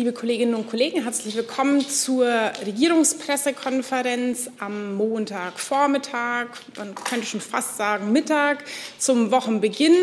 [0.00, 2.24] Liebe Kolleginnen und Kollegen, herzlich willkommen zur
[2.64, 6.46] Regierungspressekonferenz am Montagvormittag,
[6.78, 8.64] man könnte schon fast sagen Mittag,
[8.96, 9.94] zum Wochenbeginn.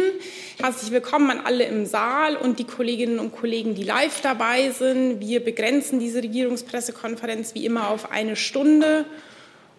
[0.60, 5.20] Herzlich willkommen an alle im Saal und die Kolleginnen und Kollegen, die live dabei sind.
[5.20, 9.06] Wir begrenzen diese Regierungspressekonferenz wie immer auf eine Stunde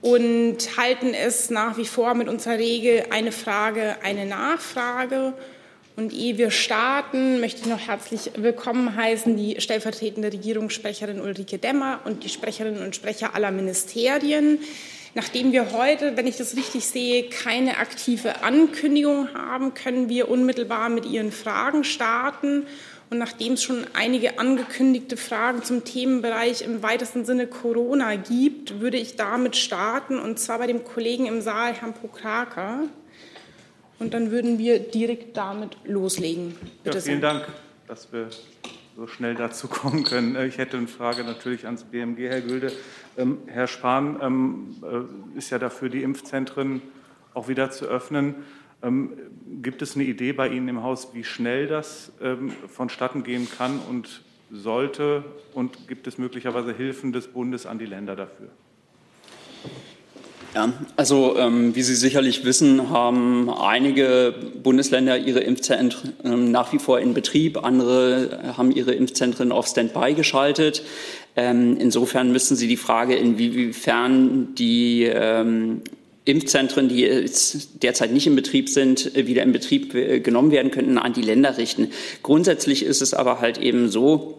[0.03, 5.35] und halten es nach wie vor mit unserer Regel eine Frage, eine Nachfrage.
[5.99, 11.99] Und ehe wir starten, möchte ich noch herzlich willkommen heißen die stellvertretende Regierungssprecherin Ulrike Demmer
[12.05, 14.61] und die Sprecherinnen und Sprecher aller Ministerien.
[15.17, 20.89] Nachdem wir heute, wenn ich das richtig sehe, keine aktive Ankündigung haben, können wir unmittelbar
[20.89, 22.69] mit Ihren Fragen starten.
[23.11, 28.99] Und nachdem es schon einige angekündigte Fragen zum Themenbereich im weitesten Sinne Corona gibt, würde
[28.99, 32.85] ich damit starten, und zwar bei dem Kollegen im Saal, Herrn Pokraker.
[33.99, 36.55] Und dann würden wir direkt damit loslegen.
[36.85, 37.21] Bitte ja, vielen.
[37.21, 37.49] Dank,
[37.87, 38.29] dass wir
[38.97, 40.37] so schnell dazu kommen können.
[40.47, 42.73] Ich hätte eine Frage natürlich ans BMG, Herr Gülde.
[43.17, 46.83] Ähm, Herr Spahn ähm, äh, ist ja dafür, die Impfzentren
[47.35, 48.37] auch wieder zu öffnen.
[48.83, 49.13] Ähm,
[49.63, 53.81] gibt es eine Idee bei Ihnen im Haus, wie schnell das ähm, vonstatten gehen kann
[53.89, 55.25] und sollte?
[55.55, 58.49] Und gibt es möglicherweise Hilfen des Bundes an die Länder dafür?
[60.55, 66.79] Ja, also ähm, wie Sie sicherlich wissen, haben einige Bundesländer ihre Impfzentren ähm, nach wie
[66.79, 70.83] vor in Betrieb, andere haben ihre Impfzentren auf Standby geschaltet.
[71.37, 75.83] Ähm, insofern müssen Sie die Frage, inwiefern die ähm,
[76.25, 80.99] Impfzentren, die jetzt derzeit nicht in Betrieb sind, wieder in Betrieb äh, genommen werden könnten,
[80.99, 81.89] an die Länder richten.
[82.23, 84.38] Grundsätzlich ist es aber halt eben so,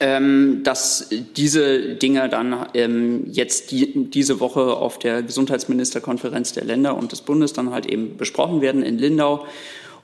[0.00, 6.96] ähm, dass diese Dinge dann ähm, jetzt die, diese Woche auf der Gesundheitsministerkonferenz der Länder
[6.96, 9.46] und des Bundes dann halt eben besprochen werden in Lindau.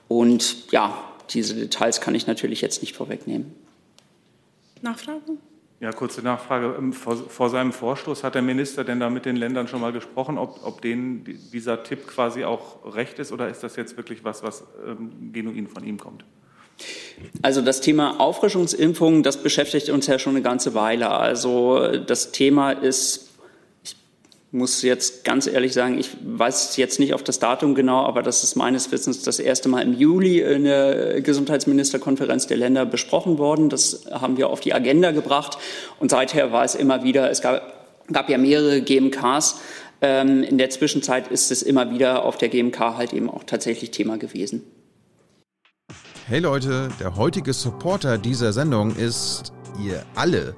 [0.07, 0.97] Und ja,
[1.29, 3.53] diese Details kann ich natürlich jetzt nicht vorwegnehmen.
[4.81, 5.37] Nachfrage?
[5.79, 6.75] Ja, kurze Nachfrage.
[6.77, 9.91] Ähm, vor, vor, seinem Vorstoß hat der Minister denn da mit den Ländern schon mal
[9.91, 14.23] gesprochen, ob, ob denen dieser Tipp quasi auch recht ist oder ist das jetzt wirklich
[14.23, 16.25] was, was ähm, genuin von ihm kommt?
[17.41, 21.09] Also das Thema Auffrischungsimpfungen, das beschäftigt uns ja schon eine ganze Weile.
[21.09, 23.29] Also das Thema ist,
[23.83, 23.95] ich
[24.51, 28.43] muss jetzt ganz ehrlich sagen, ich weiß jetzt nicht auf das Datum genau, aber das
[28.43, 33.69] ist meines Wissens das erste Mal im Juli in der Gesundheitsministerkonferenz der Länder besprochen worden.
[33.69, 35.57] Das haben wir auf die Agenda gebracht
[35.99, 37.61] und seither war es immer wieder, es gab,
[38.11, 39.59] gab ja mehrere GMKs.
[40.01, 43.91] Ähm, in der Zwischenzeit ist es immer wieder auf der GMK halt eben auch tatsächlich
[43.91, 44.63] Thema gewesen.
[46.25, 50.55] Hey Leute, der heutige Supporter dieser Sendung ist ihr alle.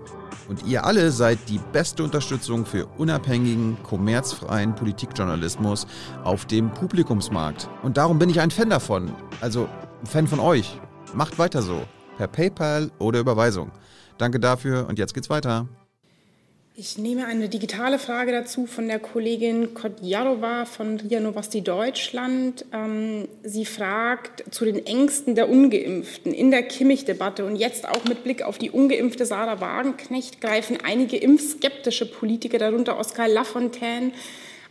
[0.47, 5.87] Und ihr alle seid die beste Unterstützung für unabhängigen, kommerzfreien Politikjournalismus
[6.23, 7.67] auf dem Publikumsmarkt.
[7.81, 9.11] Und darum bin ich ein Fan davon.
[9.41, 9.67] Also
[10.01, 10.79] ein Fan von euch.
[11.15, 11.81] Macht weiter so.
[12.17, 13.71] Per PayPal oder Überweisung.
[14.19, 15.67] Danke dafür und jetzt geht's weiter.
[16.77, 22.65] Ich nehme eine digitale Frage dazu von der Kollegin Kodjarova von RIA Novosti Deutschland.
[22.73, 28.25] Ähm, sie fragt zu den Ängsten der Ungeimpften in der Kimmich-Debatte und jetzt auch mit
[28.25, 34.11] Blick auf die ungeimpfte Sarah Wagenknecht greifen einige impfskeptische Politiker, darunter Oskar Lafontaine,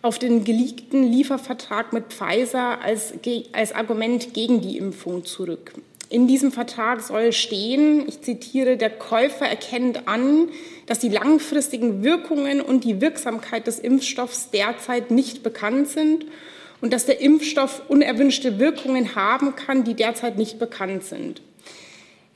[0.02, 3.14] auf den geleakten Liefervertrag mit Pfizer als,
[3.52, 5.72] als Argument gegen die Impfung zurück.
[6.10, 10.48] In diesem Vertrag soll stehen, ich zitiere, der Käufer erkennt an,
[10.86, 16.26] dass die langfristigen Wirkungen und die Wirksamkeit des Impfstoffs derzeit nicht bekannt sind
[16.80, 21.40] und dass der Impfstoff unerwünschte Wirkungen haben kann, die derzeit nicht bekannt sind.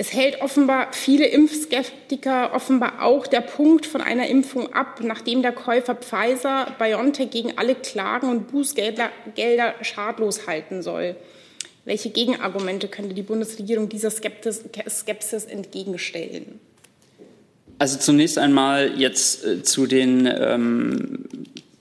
[0.01, 5.51] Es hält offenbar viele Impfskeptiker offenbar auch der Punkt von einer Impfung ab, nachdem der
[5.51, 11.17] Käufer Pfizer BioNTech gegen alle Klagen und Bußgelder Gelder schadlos halten soll.
[11.85, 16.61] Welche Gegenargumente könnte die Bundesregierung dieser Skeptis, Skepsis entgegenstellen?
[17.79, 21.25] Also zunächst einmal jetzt äh, zu den ähm,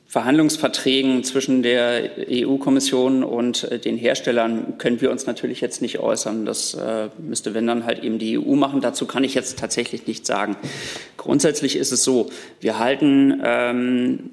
[0.07, 6.45] Verhandlungsverträgen zwischen der EU-Kommission und äh, den Herstellern können wir uns natürlich jetzt nicht äußern.
[6.45, 8.81] Das äh, müsste, wenn dann halt eben die EU machen.
[8.81, 10.55] Dazu kann ich jetzt tatsächlich nichts sagen.
[11.17, 12.29] Grundsätzlich ist es so,
[12.61, 14.29] wir halten ähm,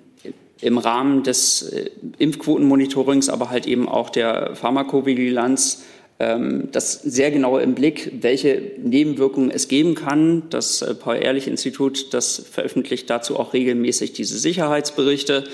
[0.60, 5.82] im Rahmen des äh, Impfquotenmonitorings, aber halt eben auch der Pharmakovigilanz
[6.18, 10.44] das sehr genau im Blick, welche Nebenwirkungen es geben kann.
[10.50, 15.44] Das äh, Paul-Ehrlich-Institut, das veröffentlicht dazu auch regelmäßig diese Sicherheitsberichte.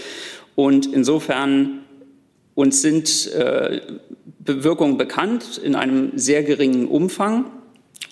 [0.56, 1.80] Und insofern
[2.54, 3.80] uns sind äh,
[4.40, 7.46] Wirkungen bekannt in einem sehr geringen Umfang.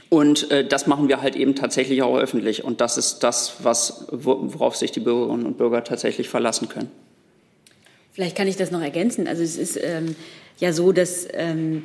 [0.09, 2.65] Und äh, das machen wir halt eben tatsächlich auch öffentlich.
[2.65, 6.91] Und das ist das, was, worauf sich die Bürgerinnen und Bürger tatsächlich verlassen können.
[8.13, 9.29] Vielleicht kann ich das noch ergänzen.
[9.29, 10.17] Also es ist ähm,
[10.59, 11.85] ja so, dass ähm,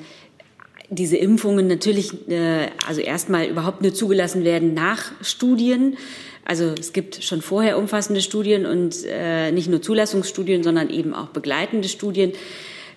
[0.95, 5.98] diese Impfungen natürlich äh, also erstmal überhaupt nur zugelassen werden nach Studien.
[6.45, 11.28] Also es gibt schon vorher umfassende Studien und äh, nicht nur Zulassungsstudien, sondern eben auch
[11.28, 12.34] begleitende Studien.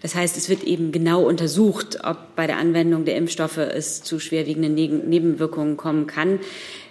[0.02, 4.18] Das heißt, es wird eben genau untersucht, ob bei der Anwendung der Impfstoffe es zu
[4.18, 6.40] schwerwiegenden Nebenwirkungen kommen kann.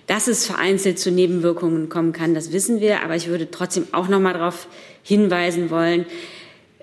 [0.07, 3.03] Dass es vereinzelt zu Nebenwirkungen kommen kann, das wissen wir.
[3.03, 4.67] Aber ich würde trotzdem auch noch mal darauf
[5.03, 6.05] hinweisen wollen,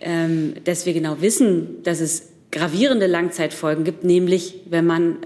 [0.01, 5.17] ähm, dass wir genau wissen, dass es gravierende Langzeitfolgen gibt, nämlich wenn man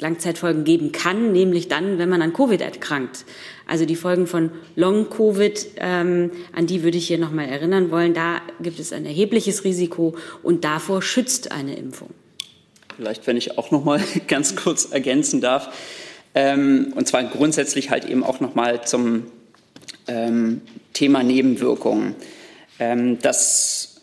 [0.00, 3.24] Langzeitfolgen geben kann, nämlich dann, wenn man an Covid erkrankt.
[3.66, 8.12] Also die Folgen von Long-Covid, ähm, an die würde ich hier noch mal erinnern wollen.
[8.12, 12.10] Da gibt es ein erhebliches Risiko und davor schützt eine Impfung.
[12.96, 15.70] Vielleicht, wenn ich auch noch mal ganz kurz ergänzen darf.
[16.34, 19.24] Ähm, und zwar grundsätzlich halt eben auch noch mal zum
[20.08, 20.60] ähm,
[20.92, 22.16] Thema Nebenwirkungen.
[22.80, 23.93] Ähm, das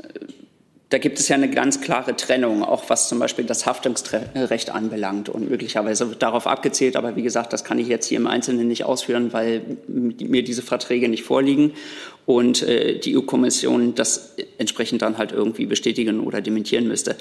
[0.92, 5.30] da gibt es ja eine ganz klare Trennung, auch was zum Beispiel das Haftungsrecht anbelangt.
[5.30, 8.68] Und möglicherweise wird darauf abgezählt, aber wie gesagt, das kann ich jetzt hier im Einzelnen
[8.68, 11.72] nicht ausführen, weil mir diese Verträge nicht vorliegen
[12.26, 17.16] und äh, die EU-Kommission das entsprechend dann halt irgendwie bestätigen oder dementieren müsste.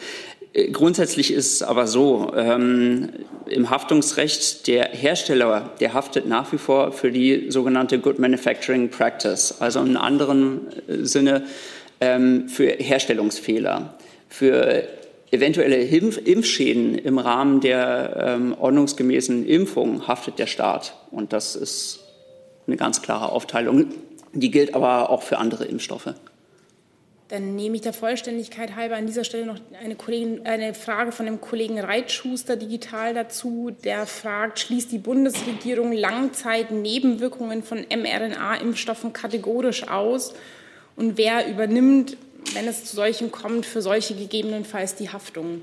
[0.52, 3.10] Äh, grundsätzlich ist es aber so, ähm,
[3.48, 9.54] im Haftungsrecht der Hersteller, der haftet nach wie vor für die sogenannte Good Manufacturing Practice,
[9.60, 11.44] also in anderen äh, Sinne
[12.00, 13.94] für Herstellungsfehler,
[14.28, 14.88] für
[15.30, 20.94] eventuelle Impf Impfschäden im Rahmen der ähm, ordnungsgemäßen Impfung haftet der Staat.
[21.10, 22.00] Und das ist
[22.66, 23.86] eine ganz klare Aufteilung.
[24.32, 26.14] Die gilt aber auch für andere Impfstoffe.
[27.28, 29.96] Dann nehme ich der Vollständigkeit halber an dieser Stelle noch eine,
[30.44, 33.70] eine Frage von dem Kollegen Reitschuster digital dazu.
[33.84, 40.34] Der fragt, schließt die Bundesregierung Langzeitnebenwirkungen von mRNA-Impfstoffen kategorisch aus?
[41.00, 42.18] Und wer übernimmt,
[42.52, 45.62] wenn es zu solchen kommt, für solche gegebenenfalls die Haftung?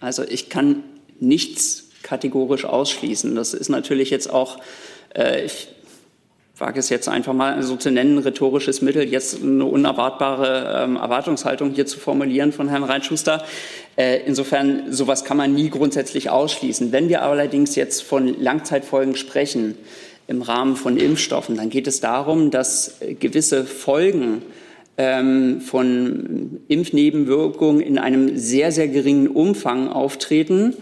[0.00, 0.82] Also ich kann
[1.20, 3.36] nichts kategorisch ausschließen.
[3.36, 4.58] Das ist natürlich jetzt auch,
[5.14, 5.68] äh, ich
[6.58, 11.70] wage es jetzt einfach mal so zu nennen, rhetorisches Mittel, jetzt eine unerwartbare ähm, Erwartungshaltung
[11.70, 13.44] hier zu formulieren von Herrn Reitschuster.
[13.94, 16.90] Äh, insofern, sowas kann man nie grundsätzlich ausschließen.
[16.90, 19.78] Wenn wir allerdings jetzt von Langzeitfolgen sprechen,
[20.26, 24.42] im Rahmen von Impfstoffen, dann geht es darum, dass gewisse Folgen
[24.96, 30.74] ähm, von Impfnebenwirkungen in einem sehr, sehr geringen Umfang auftreten.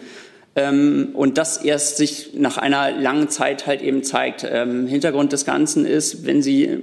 [0.54, 4.46] Ähm, und das erst sich nach einer langen Zeit halt eben zeigt.
[4.48, 6.78] Ähm, Hintergrund des Ganzen ist, wenn Sie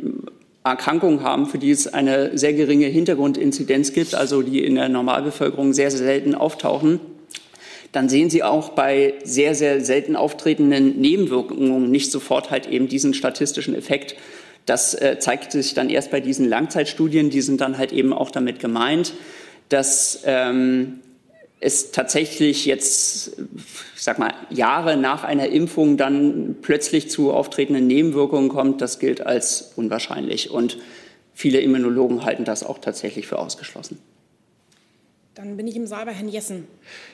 [0.63, 5.73] Erkrankungen haben, für die es eine sehr geringe Hintergrundinzidenz gibt, also die in der Normalbevölkerung
[5.73, 6.99] sehr, sehr selten auftauchen,
[7.91, 13.13] dann sehen Sie auch bei sehr, sehr selten auftretenden Nebenwirkungen nicht sofort halt eben diesen
[13.13, 14.15] statistischen Effekt.
[14.65, 18.29] Das äh, zeigt sich dann erst bei diesen Langzeitstudien, die sind dann halt eben auch
[18.29, 19.13] damit gemeint,
[19.69, 20.99] dass ähm,
[21.59, 23.39] es tatsächlich jetzt,
[23.95, 29.25] ich sag mal, Jahre nach einer Impfung dann plötzlich zu auftretenden Nebenwirkungen kommt, das gilt
[29.25, 30.51] als unwahrscheinlich.
[30.51, 30.77] Und
[31.33, 33.99] viele Immunologen halten das auch tatsächlich für ausgeschlossen.
[35.39, 36.67] Dann bin ich im Saal bei Herrn Jessen.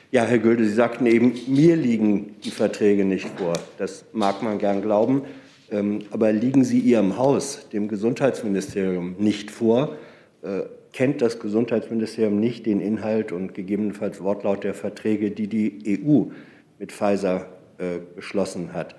[0.10, 3.54] Ja, Herr Gülde, Sie sagten eben, mir liegen die Verträge nicht vor.
[3.78, 5.22] Das mag man gern glauben.
[5.70, 9.96] Ähm, aber liegen sie Ihrem Haus, dem Gesundheitsministerium, nicht vor?
[10.42, 10.62] Äh,
[10.92, 16.32] kennt das Gesundheitsministerium nicht den Inhalt und gegebenenfalls Wortlaut der Verträge, die die EU
[16.80, 17.46] mit Pfizer
[17.78, 18.96] äh, beschlossen hat?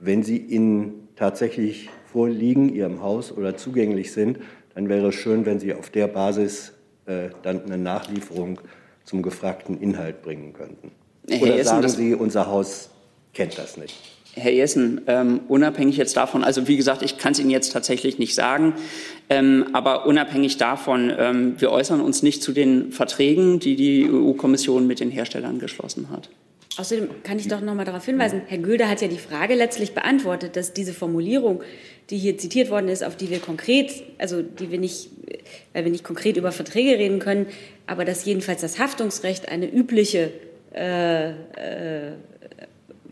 [0.00, 4.38] Wenn sie Ihnen tatsächlich vorliegen, Ihrem Haus oder zugänglich sind,
[4.74, 6.75] dann wäre es schön, wenn Sie auf der Basis
[7.06, 8.60] äh, dann eine Nachlieferung
[9.04, 10.90] zum gefragten Inhalt bringen könnten.
[11.28, 12.90] Oder Jessen, sagen Sie, unser Haus
[13.32, 13.94] kennt das nicht?
[14.38, 18.18] Herr Jessen, ähm, unabhängig jetzt davon, also wie gesagt, ich kann es Ihnen jetzt tatsächlich
[18.18, 18.74] nicht sagen,
[19.30, 24.86] ähm, aber unabhängig davon, ähm, wir äußern uns nicht zu den Verträgen, die die EU-Kommission
[24.86, 26.28] mit den Herstellern geschlossen hat.
[26.78, 29.94] Außerdem kann ich doch noch mal darauf hinweisen, Herr Gülde hat ja die Frage letztlich
[29.94, 31.62] beantwortet, dass diese Formulierung,
[32.10, 35.08] die hier zitiert worden ist, auf die wir konkret, also die wir nicht,
[35.72, 37.46] weil wir nicht konkret über Verträge reden können,
[37.86, 40.32] aber dass jedenfalls das Haftungsrecht eine übliche
[40.74, 41.34] äh, äh,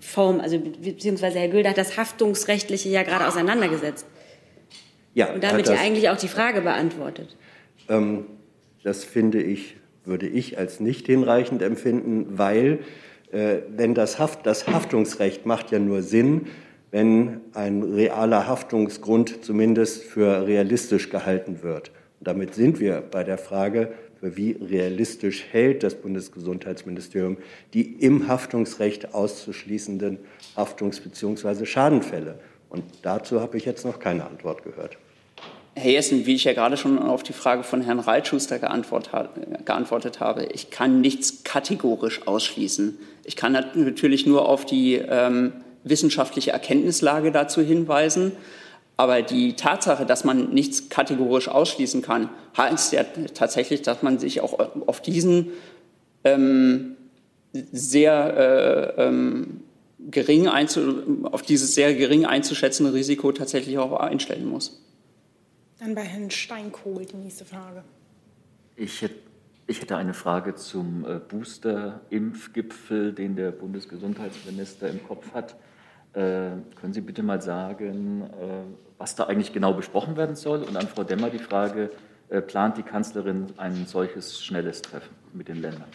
[0.00, 4.06] Form, also beziehungsweise Herr Gülde hat das Haftungsrechtliche ja gerade auseinandergesetzt.
[5.14, 7.36] Ja, und damit ja eigentlich auch die Frage beantwortet.
[7.88, 8.26] Ähm,
[8.82, 12.80] das finde ich, würde ich als nicht hinreichend empfinden, weil
[13.34, 16.46] äh, wenn das, Haft, das Haftungsrecht macht ja nur Sinn,
[16.90, 21.90] wenn ein realer Haftungsgrund zumindest für realistisch gehalten wird.
[22.20, 27.36] Und damit sind wir bei der Frage, für wie realistisch hält das Bundesgesundheitsministerium
[27.74, 30.18] die im Haftungsrecht auszuschließenden
[30.56, 31.66] Haftungs- bzw.
[31.66, 32.38] Schadenfälle.
[32.70, 34.96] Und dazu habe ich jetzt noch keine Antwort gehört.
[35.76, 40.44] Herr Jessen, wie ich ja gerade schon auf die Frage von Herrn Reitschuster geantwortet habe,
[40.52, 42.96] ich kann nichts kategorisch ausschließen.
[43.24, 45.52] Ich kann natürlich nur auf die ähm,
[45.82, 48.32] wissenschaftliche Erkenntnislage dazu hinweisen.
[48.96, 53.04] Aber die Tatsache, dass man nichts kategorisch ausschließen kann, heißt ja
[53.34, 55.48] tatsächlich, dass man sich auch auf diesen
[56.22, 56.96] ähm,
[57.52, 59.62] sehr äh, ähm,
[60.10, 64.80] gering einzu auf dieses sehr gering einzuschätzende Risiko tatsächlich auch einstellen muss.
[65.78, 67.82] Dann bei Herrn Steinkohl die nächste Frage.
[68.76, 69.16] Ich hätte,
[69.66, 75.56] ich hätte eine Frage zum äh, Booster-Impfgipfel, den der Bundesgesundheitsminister im Kopf hat.
[76.12, 78.62] Äh, können Sie bitte mal sagen, äh,
[78.98, 80.62] was da eigentlich genau besprochen werden soll?
[80.62, 81.90] Und an Frau Demmer die Frage,
[82.28, 85.88] äh, plant die Kanzlerin ein solches schnelles Treffen mit den Ländern?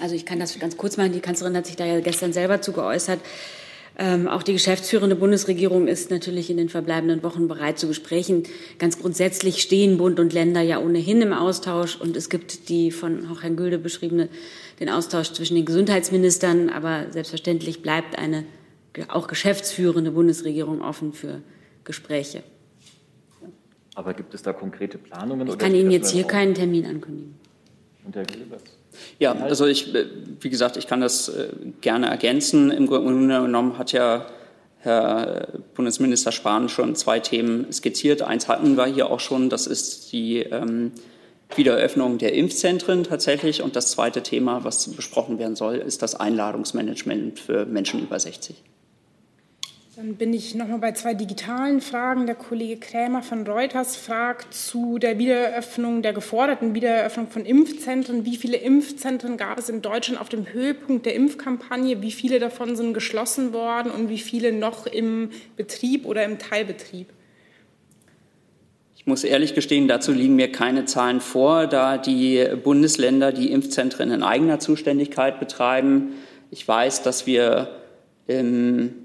[0.00, 1.12] Also ich kann das ganz kurz machen.
[1.12, 3.20] Die Kanzlerin hat sich da ja gestern selber zu geäußert.
[3.98, 8.44] Ähm, auch die geschäftsführende Bundesregierung ist natürlich in den verbleibenden Wochen bereit zu Gesprächen.
[8.78, 13.28] Ganz grundsätzlich stehen Bund und Länder ja ohnehin im Austausch und es gibt die von
[13.30, 14.28] auch Herrn Gülde beschriebene
[14.80, 18.44] den Austausch zwischen den Gesundheitsministern, aber selbstverständlich bleibt eine
[19.08, 21.42] auch geschäftsführende Bundesregierung offen für
[21.84, 22.42] Gespräche.
[23.94, 25.48] Aber gibt es da konkrete Planungen?
[25.48, 27.34] Ich kann Ihnen jetzt hier keinen Termin ankündigen.
[28.04, 28.62] Und Herr Gilbert?
[29.18, 30.06] Ja, also ich, äh,
[30.40, 31.48] wie gesagt, ich kann das äh,
[31.80, 32.70] gerne ergänzen.
[32.70, 34.26] Im Grunde genommen hat ja
[34.78, 38.22] Herr Bundesminister Spahn schon zwei Themen skizziert.
[38.22, 40.90] Eins hatten wir hier auch schon, das ist die ähm,
[41.54, 43.62] Wiedereröffnung der Impfzentren tatsächlich.
[43.62, 48.56] Und das zweite Thema, was besprochen werden soll, ist das Einladungsmanagement für Menschen über 60.
[49.94, 52.24] Dann bin ich noch mal bei zwei digitalen Fragen.
[52.24, 58.24] Der Kollege Krämer von Reuters fragt zu der Wiedereröffnung, der geforderten Wiedereröffnung von Impfzentren.
[58.24, 62.00] Wie viele Impfzentren gab es in Deutschland auf dem Höhepunkt der Impfkampagne?
[62.00, 67.08] Wie viele davon sind geschlossen worden und wie viele noch im Betrieb oder im Teilbetrieb?
[68.96, 74.10] Ich muss ehrlich gestehen, dazu liegen mir keine Zahlen vor, da die Bundesländer die Impfzentren
[74.10, 76.14] in eigener Zuständigkeit betreiben.
[76.50, 77.68] Ich weiß, dass wir
[78.26, 79.01] im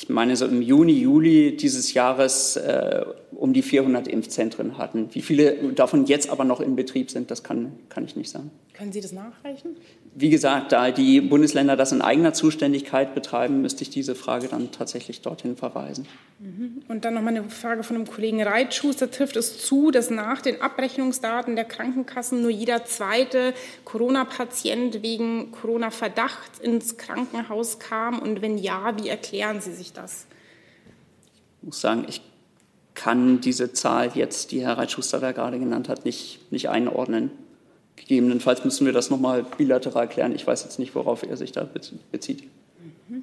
[0.00, 5.08] ich meine, so im Juni, Juli dieses Jahres äh, um die 400 Impfzentren hatten.
[5.12, 8.50] Wie viele davon jetzt aber noch in Betrieb sind, das kann, kann ich nicht sagen.
[8.74, 9.76] Können Sie das nachreichen?
[10.14, 14.72] Wie gesagt, da die Bundesländer das in eigener Zuständigkeit betreiben, müsste ich diese Frage dann
[14.72, 16.06] tatsächlich dorthin verweisen.
[16.38, 16.82] Mhm.
[16.88, 19.10] Und dann noch mal eine Frage von einem Kollegen Reitschuster.
[19.10, 23.52] Trifft es zu, dass nach den Abrechnungsdaten der Krankenkassen nur jeder zweite
[23.84, 28.18] Corona-Patient wegen Corona-Verdacht ins Krankenhaus kam?
[28.20, 30.26] Und wenn ja, wie erklären Sie sich das?
[31.60, 32.22] Ich muss sagen, ich
[32.98, 37.30] kann diese Zahl jetzt, die Herr Reitschuster da gerade genannt hat, nicht, nicht einordnen.
[37.94, 40.34] Gegebenenfalls müssen wir das nochmal bilateral klären.
[40.34, 41.68] Ich weiß jetzt nicht, worauf er sich da
[42.10, 42.42] bezieht.
[43.08, 43.22] Mhm.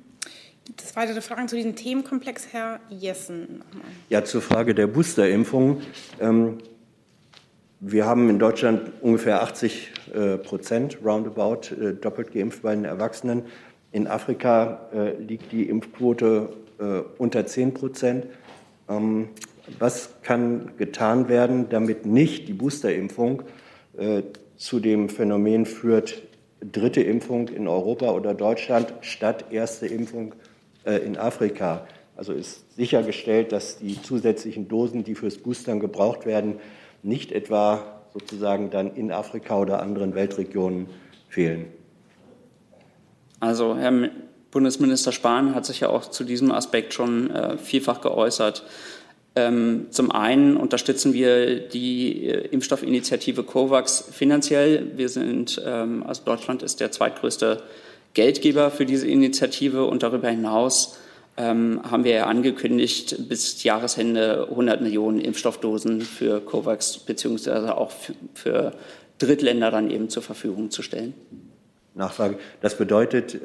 [0.63, 3.63] Gibt es weitere Fragen zu diesem Themenkomplex, Herr Jessen?
[4.09, 5.81] Ja, zur Frage der Boosterimpfung.
[6.21, 6.59] Ähm,
[7.81, 13.43] wir haben in Deutschland ungefähr 80 äh, Prozent roundabout äh, doppelt geimpft bei den Erwachsenen.
[13.91, 16.49] In Afrika äh, liegt die Impfquote
[17.17, 18.25] unter 10 Prozent.
[19.79, 23.43] Was kann getan werden, damit nicht die Boosterimpfung
[24.57, 26.21] zu dem Phänomen führt,
[26.71, 30.33] dritte Impfung in Europa oder Deutschland statt erste Impfung
[30.85, 31.87] äh, in Afrika.
[32.15, 36.55] Also ist sichergestellt, dass die zusätzlichen Dosen, die fürs Boostern gebraucht werden,
[37.03, 40.87] nicht etwa sozusagen dann in Afrika oder anderen Weltregionen
[41.27, 41.65] fehlen.
[43.41, 44.09] Also Herr
[44.51, 48.63] Bundesminister Spahn hat sich ja auch zu diesem Aspekt schon äh, vielfach geäußert.
[49.37, 54.93] Ähm, zum einen unterstützen wir die äh, Impfstoffinitiative COVAX finanziell.
[54.95, 57.61] Wir sind, ähm, also Deutschland ist der zweitgrößte
[58.13, 60.97] Geldgeber für diese Initiative und darüber hinaus
[61.35, 67.91] ähm, haben wir angekündigt, bis Jahresende 100 Millionen Impfstoffdosen für COVAX beziehungsweise auch
[68.33, 68.71] für
[69.17, 71.13] Drittländer dann eben zur Verfügung zu stellen.
[71.93, 72.37] Nachfrage.
[72.61, 73.39] Das bedeutet,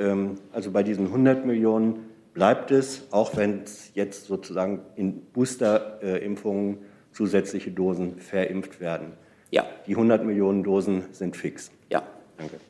[0.52, 6.78] also bei diesen 100 Millionen bleibt es, auch wenn es jetzt sozusagen in Boosterimpfungen
[7.12, 9.12] zusätzliche Dosen verimpft werden.
[9.50, 9.66] Ja.
[9.86, 11.70] Die 100 Millionen Dosen sind fix.
[11.90, 12.02] Ja.
[12.36, 12.60] Danke.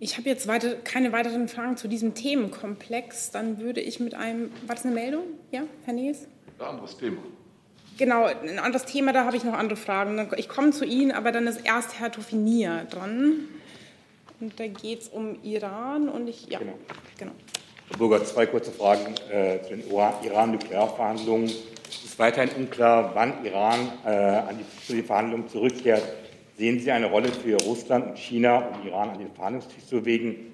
[0.00, 3.32] Ich habe jetzt weiter, keine weiteren Fragen zu diesem Themenkomplex.
[3.32, 5.24] Dann würde ich mit einem, war das eine Meldung?
[5.50, 6.28] Ja, Herr Nies?
[6.58, 7.18] Ein anderes Thema.
[7.96, 10.30] Genau, ein anderes Thema, da habe ich noch andere Fragen.
[10.36, 13.48] Ich komme zu Ihnen, aber dann ist erst Herr Tofinier dran.
[14.38, 16.78] Und da geht es um Iran und ich, ja, genau.
[17.18, 17.32] genau.
[17.90, 21.46] Herr Bürger, zwei kurze Fragen äh, zu den Iran-Nuklearverhandlungen.
[21.46, 26.02] Es ist weiterhin unklar, wann Iran äh, an die, zu den Verhandlungen zurückkehrt.
[26.58, 30.52] Sehen Sie eine Rolle für Russland und China, um Iran an den Verhandlungstisch zu bewegen?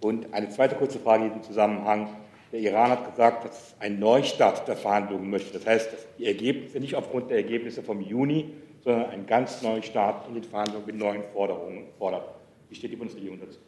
[0.00, 2.08] Und eine zweite kurze Frage in diesem Zusammenhang.
[2.50, 5.52] Der Iran hat gesagt, dass es einen Neustart der Verhandlungen möchte.
[5.52, 9.84] Das heißt, dass die Ergebnisse nicht aufgrund der Ergebnisse vom Juni, sondern einen ganz neuen
[9.84, 12.28] Start in den Verhandlungen mit neuen Forderungen fordert.
[12.68, 13.60] Wie steht die Bundesregierung dazu?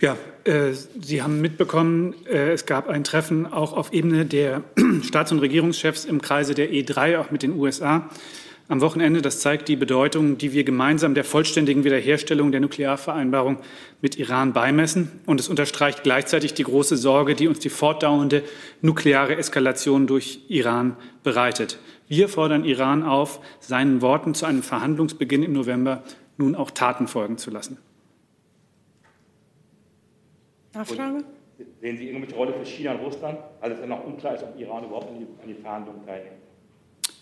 [0.00, 4.62] Ja, äh, Sie haben mitbekommen, äh, es gab ein Treffen auch auf Ebene der
[5.02, 8.08] Staats- und Regierungschefs im Kreise der E3, auch mit den USA
[8.70, 9.20] am Wochenende.
[9.20, 13.58] Das zeigt die Bedeutung, die wir gemeinsam der vollständigen Wiederherstellung der Nuklearvereinbarung
[14.00, 15.10] mit Iran beimessen.
[15.26, 18.42] Und es unterstreicht gleichzeitig die große Sorge, die uns die fortdauernde
[18.80, 21.78] nukleare Eskalation durch Iran bereitet.
[22.08, 26.02] Wir fordern Iran auf, seinen Worten zu einem Verhandlungsbeginn im November
[26.38, 27.76] nun auch Taten folgen zu lassen.
[30.74, 31.24] Nachfrage?
[31.80, 34.84] Sehen Sie irgendwelche Rolle für China und Russland, als es noch unklar ist, ob Iran
[34.84, 36.36] überhaupt an die, an die Verhandlungen teilnimmt?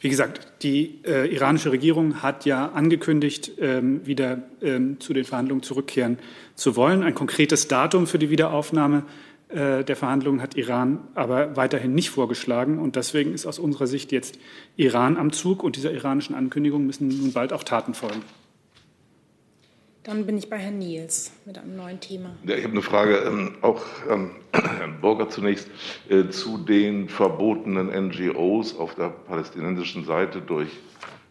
[0.00, 5.62] Wie gesagt, die äh, iranische Regierung hat ja angekündigt, ähm, wieder ähm, zu den Verhandlungen
[5.64, 6.18] zurückkehren
[6.54, 7.02] zu wollen.
[7.02, 9.04] Ein konkretes Datum für die Wiederaufnahme
[9.48, 12.78] äh, der Verhandlungen hat Iran aber weiterhin nicht vorgeschlagen.
[12.78, 14.38] Und deswegen ist aus unserer Sicht jetzt
[14.76, 15.64] Iran am Zug.
[15.64, 18.22] Und dieser iranischen Ankündigung müssen nun bald auch Taten folgen.
[20.04, 22.30] Dann bin ich bei Herrn Niels mit einem neuen Thema.
[22.44, 25.68] Ja, ich habe eine Frage, ähm, auch ähm, Herrn Burger zunächst,
[26.08, 30.68] äh, zu den verbotenen NGOs auf der palästinensischen Seite durch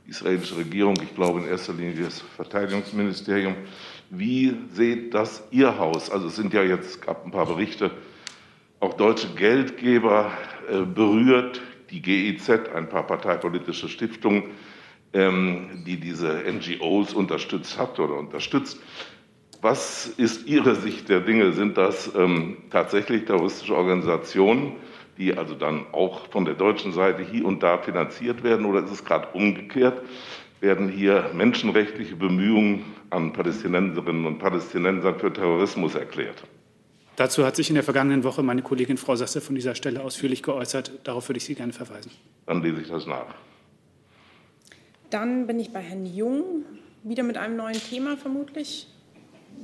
[0.06, 3.56] die israelische Regierung, ich glaube in erster Linie das Verteidigungsministerium.
[4.10, 6.10] Wie seht das Ihr Haus?
[6.10, 7.92] Also es sind ja jetzt, gab ein paar Berichte,
[8.80, 10.32] auch deutsche Geldgeber
[10.70, 14.44] äh, berührt, die GIZ, ein paar parteipolitische Stiftungen
[15.14, 18.80] die diese NGOs unterstützt hat oder unterstützt.
[19.62, 21.52] Was ist Ihre Sicht der Dinge?
[21.54, 24.74] Sind das ähm, tatsächlich terroristische Organisationen,
[25.18, 28.92] die also dann auch von der deutschen Seite hier und da finanziert werden, oder ist
[28.92, 30.02] es gerade umgekehrt?
[30.60, 36.44] Werden hier menschenrechtliche Bemühungen an Palästinenserinnen und Palästinensern für Terrorismus erklärt?
[37.16, 40.44] Dazu hat sich in der vergangenen Woche meine Kollegin Frau Sasse von dieser Stelle ausführlich
[40.44, 40.92] geäußert.
[41.04, 42.12] Darauf würde ich Sie gerne verweisen.
[42.46, 43.26] Dann lese ich das nach.
[45.10, 46.66] Dann bin ich bei Herrn Jung,
[47.04, 48.88] wieder mit einem neuen Thema vermutlich.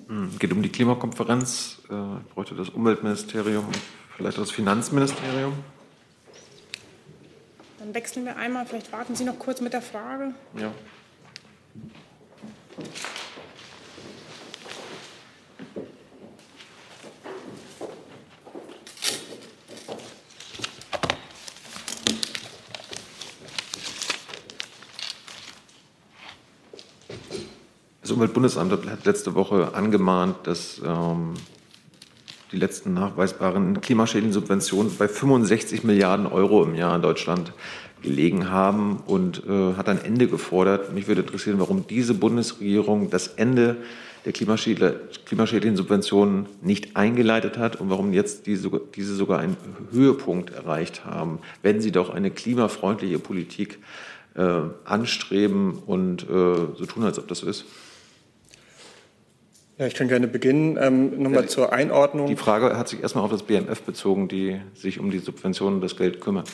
[0.08, 1.80] Hm, geht um die Klimakonferenz.
[1.84, 3.66] Ich äh, bräuchte das Umweltministerium,
[4.16, 5.54] vielleicht das Finanzministerium.
[7.80, 8.66] Dann wechseln wir einmal.
[8.66, 10.34] Vielleicht warten Sie noch kurz mit der Frage.
[10.58, 10.72] Ja.
[28.04, 31.36] Das Umweltbundesamt hat letzte Woche angemahnt, dass ähm,
[32.52, 37.54] die letzten nachweisbaren klimaschädlichen Subventionen bei 65 Milliarden Euro im Jahr in Deutschland
[38.02, 40.94] gelegen haben und äh, hat ein Ende gefordert.
[40.94, 43.78] Mich würde interessieren, warum diese Bundesregierung das Ende
[44.26, 49.56] der klimaschädlichen Subventionen nicht eingeleitet hat und warum jetzt diese, diese sogar einen
[49.92, 53.80] Höhepunkt erreicht haben, wenn sie doch eine klimafreundliche Politik
[54.36, 56.26] äh, anstreben und äh,
[56.76, 57.64] so tun, als ob das so ist.
[59.78, 60.78] Ja, ich kann gerne beginnen.
[60.80, 62.28] Ähm, Nochmal ja, zur Einordnung.
[62.28, 65.82] Die Frage hat sich erstmal auf das BMF bezogen, die sich um die Subventionen und
[65.82, 66.50] das Geld kümmert.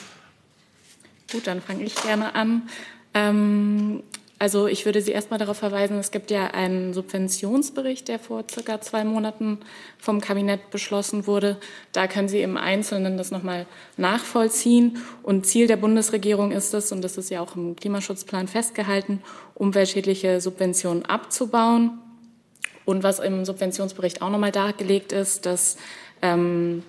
[1.31, 2.69] Gut, dann fange ich gerne an.
[3.13, 4.03] Ähm,
[4.41, 8.79] also ich würde Sie erstmal darauf verweisen, es gibt ja einen Subventionsbericht, der vor circa
[8.79, 9.59] zwei Monaten
[9.97, 11.57] vom Kabinett beschlossen wurde.
[11.91, 13.65] Da können Sie im Einzelnen das nochmal
[13.97, 14.99] nachvollziehen.
[15.23, 19.21] Und Ziel der Bundesregierung ist es, und das ist ja auch im Klimaschutzplan festgehalten,
[19.55, 21.99] umweltschädliche Subventionen abzubauen
[22.85, 25.77] und was im Subventionsbericht auch nochmal dargelegt ist, dass
[26.21, 26.83] ähm,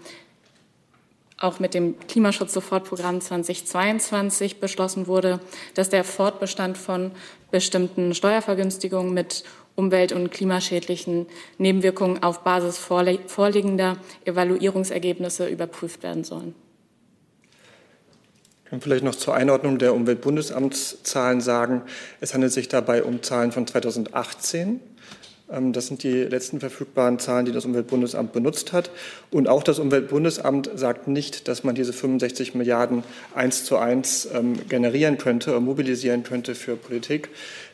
[1.40, 5.40] auch mit dem Klimaschutz-Sofortprogramm 2022 beschlossen wurde,
[5.74, 7.12] dass der Fortbestand von
[7.50, 11.26] bestimmten Steuervergünstigungen mit umwelt- und klimaschädlichen
[11.58, 16.54] Nebenwirkungen auf Basis vorliegender Evaluierungsergebnisse überprüft werden sollen.
[18.64, 21.82] Ich kann vielleicht noch zur Einordnung der Umweltbundesamtszahlen sagen,
[22.20, 24.80] es handelt sich dabei um Zahlen von 2018.
[25.50, 28.90] Ähm, das sind die letzten verfügbaren Zahlen, die das Umweltbundesamt benutzt hat.
[29.30, 33.02] Und auch das Umweltbundesamt sagt nicht, dass man diese 65 Milliarden
[33.34, 37.28] eins zu eins ähm, generieren könnte oder mobilisieren könnte für Politik,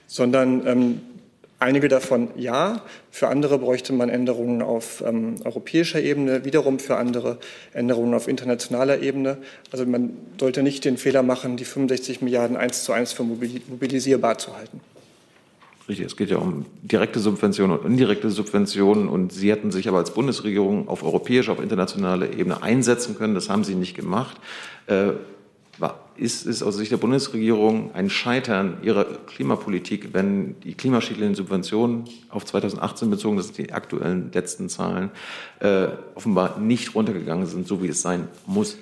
[0.07, 1.01] sondern ähm,
[1.59, 2.83] einige davon ja.
[3.11, 7.39] Für andere bräuchte man Änderungen auf europäischer Ebene, wiederum für andere
[7.73, 9.39] Änderungen auf internationaler Ebene.
[9.73, 14.37] Also man sollte nicht den Fehler machen, die 65 Milliarden eins zu eins für mobilisierbar
[14.37, 14.83] zu halten.
[15.88, 19.09] Richtig, es geht ja um direkte Subventionen und indirekte Subventionen.
[19.09, 23.35] Und Sie hätten sich aber als Bundesregierung auf europäischer, auf internationaler Ebene einsetzen können.
[23.35, 24.37] Das haben Sie nicht gemacht.
[24.87, 25.12] Äh,
[26.18, 32.44] ist es aus Sicht der Bundesregierung ein Scheitern ihrer Klimapolitik, wenn die klimaschädlichen Subventionen auf
[32.44, 35.11] 2018 bezogen, das sind die aktuellen letzten Zahlen,
[35.61, 38.79] äh, offenbar nicht runtergegangen sind, so wie es sein muss?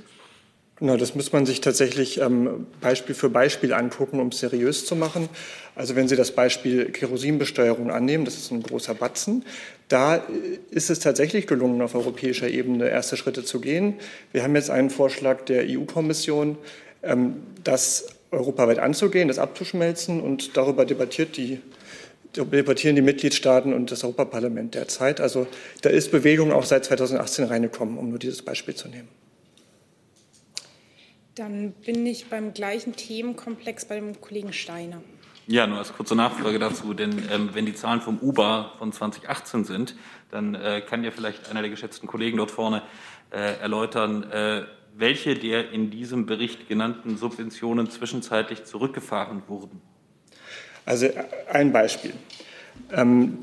[0.77, 4.97] Genau, das muss man sich tatsächlich ähm, Beispiel für Beispiel angucken, um es seriös zu
[4.97, 5.29] machen.
[5.77, 9.45] Also wenn Sie das Beispiel Kerosinbesteuerung annehmen, das ist ein großer Batzen,
[9.89, 10.21] da äh,
[10.71, 13.95] ist es tatsächlich gelungen, auf europäischer Ebene erste Schritte zu gehen.
[14.33, 16.59] Wir haben jetzt einen Vorschlag der EU-Kommission,
[17.05, 21.61] ähm, das europaweit anzugehen, das abzuschmelzen und darüber debattiert die
[22.37, 25.21] debattieren die Mitgliedstaaten und das Europaparlament derzeit.
[25.21, 25.47] Also
[25.83, 29.07] da ist Bewegung auch seit 2018 reingekommen, um nur dieses Beispiel zu nehmen.
[31.35, 35.03] Dann bin ich beim gleichen Themenkomplex bei dem Kollegen Steiner.
[35.47, 39.64] Ja, nur als kurze Nachfrage dazu, denn ähm, wenn die Zahlen vom UBA von 2018
[39.64, 39.94] sind,
[40.31, 42.83] dann äh, kann ja vielleicht einer der geschätzten Kollegen dort vorne
[43.31, 44.62] äh, erläutern, äh,
[44.97, 49.83] welche der in diesem Bericht genannten Subventionen zwischenzeitlich zurückgefahren wurden.
[50.87, 51.09] Also
[51.51, 52.14] ein Beispiel.
[52.92, 53.38] Ähm,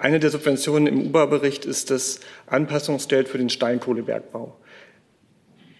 [0.00, 4.56] eine der Subventionen im UBA-Bericht ist das Anpassungsgeld für den Steinkohlebergbau.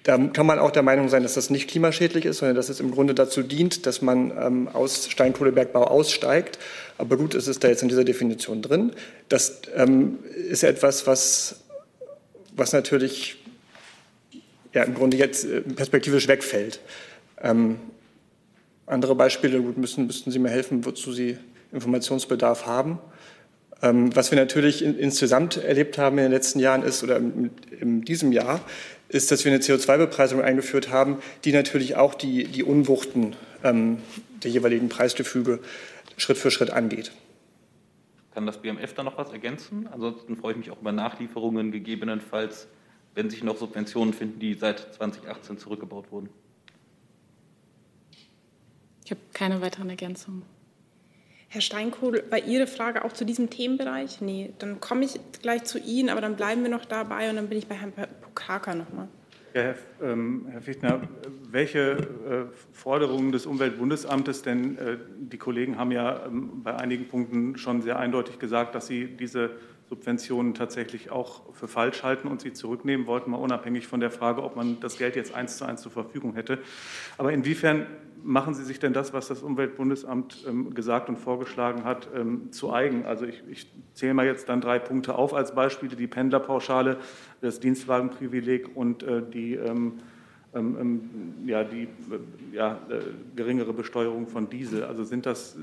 [0.09, 2.81] Da kann man auch der Meinung sein, dass das nicht klimaschädlich ist, sondern dass es
[2.81, 6.59] im Grunde dazu dient, dass man ähm, aus Steinkohlebergbau aussteigt.
[6.97, 8.93] Aber gut, es ist da jetzt in dieser Definition drin.
[9.29, 11.57] Das ähm, ist etwas, was,
[12.57, 13.37] was natürlich
[14.73, 16.81] ja, im Grunde jetzt äh, perspektivisch wegfällt.
[17.43, 17.77] Ähm,
[18.87, 21.37] andere Beispiele, gut, müssen, müssten Sie mir helfen, wozu Sie
[21.71, 22.99] Informationsbedarf haben.
[23.83, 27.51] Ähm, was wir natürlich in, insgesamt erlebt haben in den letzten Jahren ist, oder in,
[27.79, 28.63] in diesem Jahr,
[29.09, 33.99] ist, dass wir eine CO2-Bepreisung eingeführt haben, die natürlich auch die, die Unwuchten ähm,
[34.43, 35.61] der jeweiligen Preisgefüge
[36.17, 37.13] Schritt für Schritt angeht.
[38.35, 39.89] Kann das BMF da noch was ergänzen?
[39.91, 42.69] Ansonsten freue ich mich auch über Nachlieferungen, gegebenenfalls,
[43.15, 46.29] wenn sich noch Subventionen finden, die seit 2018 zurückgebaut wurden.
[49.05, 50.43] Ich habe keine weiteren Ergänzungen.
[51.51, 54.21] Herr Steinkohl, war Ihre Frage auch zu diesem Themenbereich?
[54.21, 57.49] Nee, dann komme ich gleich zu Ihnen, aber dann bleiben wir noch dabei und dann
[57.49, 59.09] bin ich bei Herrn Pukaka nochmal.
[59.55, 61.01] Ja, Herr, ähm, Herr Fichtner,
[61.51, 67.57] welche äh, Forderungen des Umweltbundesamtes, denn äh, die Kollegen haben ja ähm, bei einigen Punkten
[67.57, 69.53] schon sehr eindeutig gesagt, dass sie diese
[69.89, 74.43] Subventionen tatsächlich auch für falsch halten und sie zurücknehmen wollten, mal unabhängig von der Frage,
[74.43, 76.59] ob man das Geld jetzt eins zu eins zur Verfügung hätte.
[77.17, 77.87] Aber inwiefern
[78.23, 82.73] machen Sie sich denn das, was das Umweltbundesamt ähm, gesagt und vorgeschlagen hat, ähm, zu
[82.73, 83.05] eigen?
[83.07, 86.99] Also ich, ich, zähle mal jetzt dann drei Punkte auf als Beispiele, die Pendlerpauschale,
[87.41, 89.95] das Dienstwagenprivileg und äh, die ähm,
[91.47, 91.89] ja, die
[92.53, 93.01] ja, äh,
[93.37, 94.85] geringere Besteuerung von Diesel.
[94.85, 95.57] Also sind das,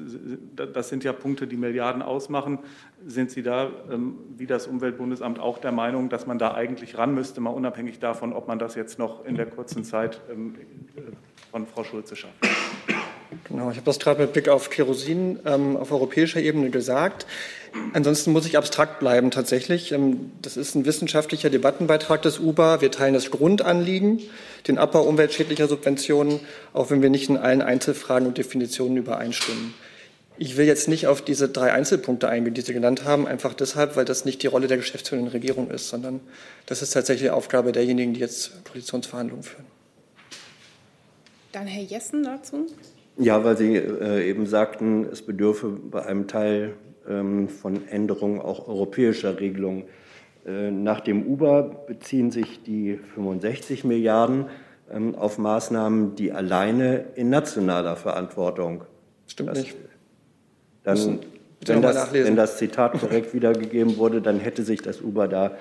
[0.55, 2.59] das sind ja Punkte, die Milliarden ausmachen.
[3.05, 7.13] Sind Sie da, ähm, wie das Umweltbundesamt, auch der Meinung, dass man da eigentlich ran
[7.13, 11.01] müsste, mal unabhängig davon, ob man das jetzt noch in der kurzen Zeit äh,
[11.51, 12.35] von Frau Schulze schafft?
[13.45, 17.27] Genau, ich habe das gerade mit Blick auf Kerosin ähm, auf europäischer Ebene gesagt.
[17.93, 19.91] Ansonsten muss ich abstrakt bleiben tatsächlich.
[19.91, 22.81] Ähm, das ist ein wissenschaftlicher Debattenbeitrag des UBA.
[22.81, 24.21] Wir teilen das Grundanliegen,
[24.67, 26.39] den Abbau umweltschädlicher Subventionen,
[26.73, 29.73] auch wenn wir nicht in allen Einzelfragen und Definitionen übereinstimmen.
[30.37, 33.95] Ich will jetzt nicht auf diese drei Einzelpunkte eingehen, die Sie genannt haben, einfach deshalb,
[33.95, 36.19] weil das nicht die Rolle der geschäftsführenden Regierung ist, sondern
[36.65, 39.65] das ist tatsächlich Aufgabe derjenigen, die jetzt Koalitionsverhandlungen führen.
[41.53, 42.67] Dann Herr Jessen dazu.
[43.17, 46.73] Ja, weil Sie äh, eben sagten, es bedürfe bei einem Teil
[47.05, 49.83] von Änderungen auch europäischer Regelungen.
[50.45, 54.45] Äh, nach dem UBA beziehen sich die 65 Milliarden
[54.91, 58.83] ähm, auf Maßnahmen, die alleine in nationaler Verantwortung.
[59.27, 59.75] Stimmt das, nicht.
[60.83, 61.19] Dann,
[61.65, 65.51] wenn das, wenn das Zitat korrekt wiedergegeben wurde, dann hätte sich das UBA da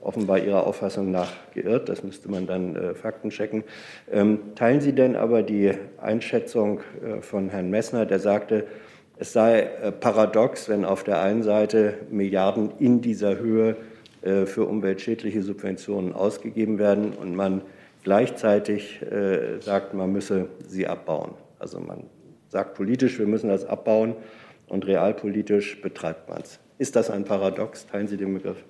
[0.00, 1.88] offenbar Ihrer Auffassung nach geirrt.
[1.88, 3.64] Das müsste man dann äh, Fakten checken.
[4.10, 8.68] Ähm, teilen Sie denn aber die Einschätzung äh, von Herrn Messner, der sagte,
[9.18, 13.76] es sei äh, paradox, wenn auf der einen Seite Milliarden in dieser Höhe
[14.22, 17.62] äh, für umweltschädliche Subventionen ausgegeben werden und man
[18.04, 21.34] gleichzeitig äh, sagt, man müsse sie abbauen.
[21.58, 22.04] Also man
[22.48, 24.14] sagt politisch, wir müssen das abbauen
[24.68, 26.60] und realpolitisch betreibt man es.
[26.78, 27.86] Ist das ein Paradox?
[27.86, 28.64] Teilen Sie den Begriff?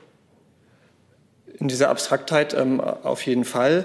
[1.59, 3.85] In dieser Abstraktheit ähm, auf jeden Fall.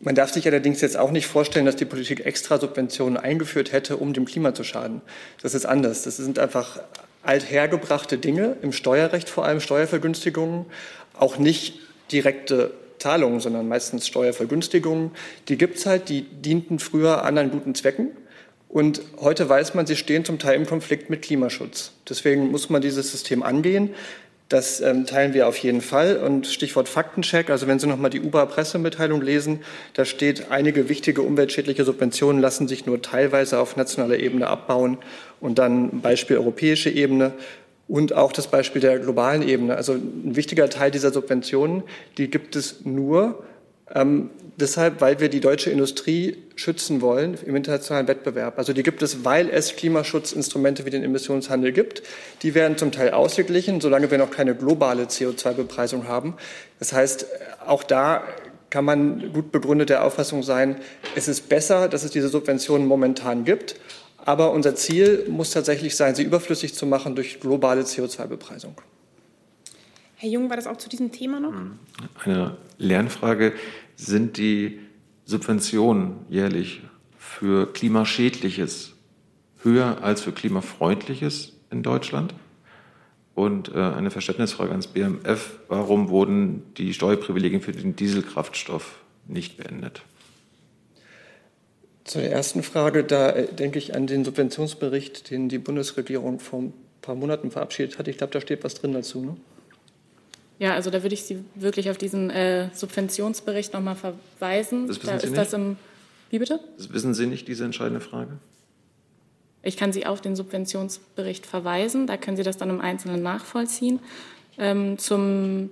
[0.00, 3.96] Man darf sich allerdings jetzt auch nicht vorstellen, dass die Politik extra Subventionen eingeführt hätte,
[3.96, 5.00] um dem Klima zu schaden.
[5.42, 6.02] Das ist anders.
[6.02, 6.80] Das sind einfach
[7.22, 10.66] althergebrachte Dinge, im Steuerrecht vor allem Steuervergünstigungen,
[11.18, 11.80] auch nicht
[12.12, 15.10] direkte Zahlungen, sondern meistens Steuervergünstigungen.
[15.48, 18.10] Die gibt es halt, die dienten früher anderen guten Zwecken.
[18.68, 21.92] Und heute weiß man, sie stehen zum Teil im Konflikt mit Klimaschutz.
[22.08, 23.94] Deswegen muss man dieses System angehen.
[24.48, 26.18] Das ähm, teilen wir auf jeden Fall.
[26.18, 29.60] Und Stichwort Faktencheck, also wenn Sie noch mal die UBA-Pressemitteilung lesen,
[29.94, 34.98] da steht, einige wichtige umweltschädliche Subventionen lassen sich nur teilweise auf nationaler Ebene abbauen.
[35.40, 37.32] Und dann Beispiel europäische Ebene
[37.88, 39.76] und auch das Beispiel der globalen Ebene.
[39.76, 41.82] Also ein wichtiger Teil dieser Subventionen,
[42.16, 43.44] die gibt es nur,
[43.94, 48.58] ähm, deshalb, weil wir die deutsche Industrie schützen wollen im internationalen Wettbewerb.
[48.58, 52.02] Also die gibt es, weil es Klimaschutzinstrumente wie den Emissionshandel gibt.
[52.42, 56.34] Die werden zum Teil ausgeglichen, solange wir noch keine globale CO2-Bepreisung haben.
[56.78, 57.26] Das heißt,
[57.64, 58.24] auch da
[58.70, 60.76] kann man gut begründet der Auffassung sein,
[61.14, 63.76] es ist besser, dass es diese Subventionen momentan gibt.
[64.24, 68.74] Aber unser Ziel muss tatsächlich sein, sie überflüssig zu machen durch globale CO2-Bepreisung.
[70.26, 71.54] Herr Jung, war das auch zu diesem Thema noch?
[72.24, 73.52] Eine Lernfrage.
[73.94, 74.80] Sind die
[75.24, 76.80] Subventionen jährlich
[77.16, 78.94] für Klimaschädliches
[79.62, 82.34] höher als für Klimafreundliches in Deutschland?
[83.36, 85.60] Und äh, eine Verständnisfrage ans BMF.
[85.68, 90.02] Warum wurden die Steuerprivilegien für den Dieselkraftstoff nicht beendet?
[92.02, 96.72] Zur ersten Frage, da äh, denke ich an den Subventionsbericht, den die Bundesregierung vor ein
[97.00, 98.08] paar Monaten verabschiedet hat.
[98.08, 99.20] Ich glaube, da steht was drin dazu.
[99.24, 99.36] Ne?
[100.58, 104.86] Ja, also da würde ich Sie wirklich auf diesen äh, Subventionsbericht nochmal verweisen.
[104.88, 105.42] Das wissen da Sie ist nicht?
[105.42, 105.76] das im.
[106.30, 106.60] Wie bitte?
[106.76, 108.38] Das wissen Sie nicht, diese entscheidende Frage?
[109.62, 112.06] Ich kann Sie auf den Subventionsbericht verweisen.
[112.06, 114.00] Da können Sie das dann im Einzelnen nachvollziehen.
[114.58, 115.70] Ähm, zum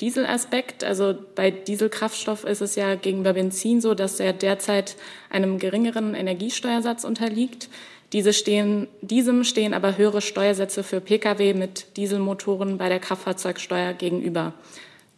[0.00, 4.96] Dieselaspekt, also bei Dieselkraftstoff ist es ja gegenüber Benzin so, dass er derzeit
[5.30, 7.68] einem geringeren Energiesteuersatz unterliegt.
[8.12, 14.54] Diese stehen, diesem stehen aber höhere Steuersätze für Pkw mit Dieselmotoren bei der Kraftfahrzeugsteuer gegenüber.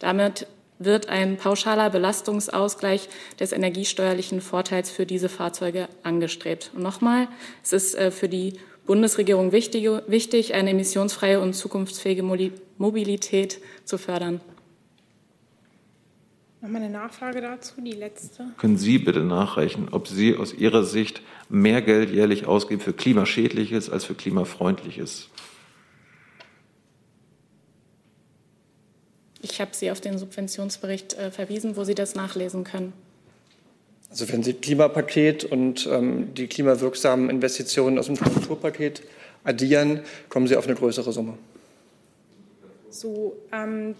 [0.00, 0.46] Damit
[0.81, 6.72] wird ein pauschaler Belastungsausgleich des energiesteuerlichen Vorteils für diese Fahrzeuge angestrebt.
[6.74, 7.29] Und nochmal,
[7.62, 8.55] es ist äh, für die
[8.87, 12.24] Bundesregierung wichtig, eine emissionsfreie und zukunftsfähige
[12.79, 14.40] Mobilität zu fördern.
[16.62, 18.49] Nochmal eine Nachfrage dazu, die letzte.
[18.59, 23.88] Können Sie bitte nachreichen, ob Sie aus Ihrer Sicht mehr Geld jährlich ausgeben für Klimaschädliches
[23.88, 25.29] als für Klimafreundliches?
[29.40, 32.92] Ich habe Sie auf den Subventionsbericht äh, verwiesen, wo Sie das nachlesen können.
[34.11, 39.03] Also wenn Sie Klimapaket und ähm, die klimawirksamen Investitionen aus dem Strukturpaket
[39.44, 41.38] addieren, kommen Sie auf eine größere Summe.
[42.90, 43.94] So, ähm,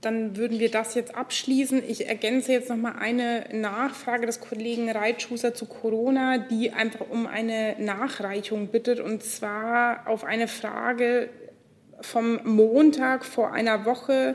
[0.00, 1.82] dann würden wir das jetzt abschließen.
[1.86, 7.26] Ich ergänze jetzt noch mal eine Nachfrage des Kollegen Reitschuster zu Corona, die einfach um
[7.26, 11.28] eine Nachreichung bittet, und zwar auf eine Frage
[12.00, 14.34] vom Montag vor einer Woche,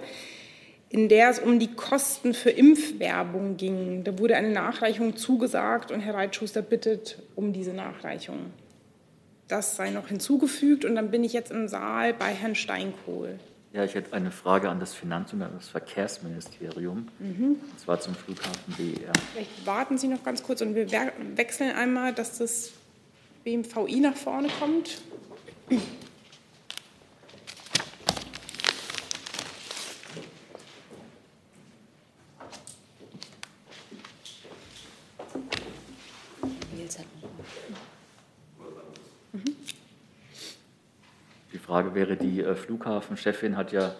[0.90, 4.04] in der es um die Kosten für Impfwerbung ging.
[4.04, 8.52] Da wurde eine Nachreichung zugesagt und Herr Reitschuster bittet um diese Nachreichung.
[9.48, 13.40] Das sei noch hinzugefügt und dann bin ich jetzt im Saal bei Herrn Steinkohl.
[13.74, 17.56] Ja, ich hätte eine Frage an das Finanz- und an das Verkehrsministerium, Mhm.
[17.72, 19.14] und zwar zum Flughafen BER.
[19.34, 20.92] Vielleicht warten Sie noch ganz kurz und wir
[21.36, 22.72] wechseln einmal, dass das
[23.46, 25.02] BMVI nach vorne kommt.
[41.72, 43.96] Frage wäre, die äh, Flughafenchefin hat ja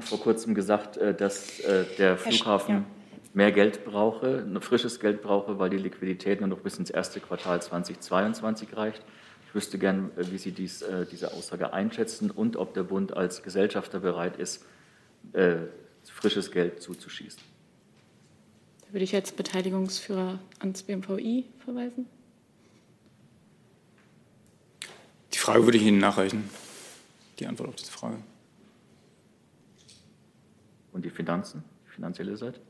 [0.00, 2.84] vor kurzem gesagt, äh, dass äh, der Sch- Flughafen ja.
[3.34, 7.20] mehr Geld brauche, ein frisches Geld brauche, weil die Liquidität nur noch bis ins erste
[7.20, 9.02] Quartal 2022 reicht.
[9.46, 13.14] Ich wüsste gern, äh, wie Sie dies, äh, diese Aussage einschätzen und ob der Bund
[13.14, 14.64] als Gesellschafter bereit ist,
[15.34, 15.56] äh,
[16.10, 17.42] frisches Geld zuzuschießen.
[18.86, 22.06] Da würde ich als Beteiligungsführer ans BMVI verweisen.
[25.34, 26.48] Die Frage würde ich Ihnen nachreichen.
[27.38, 28.18] Die Antwort auf diese Frage.
[30.92, 32.60] Und die Finanzen, die finanzielle Seite?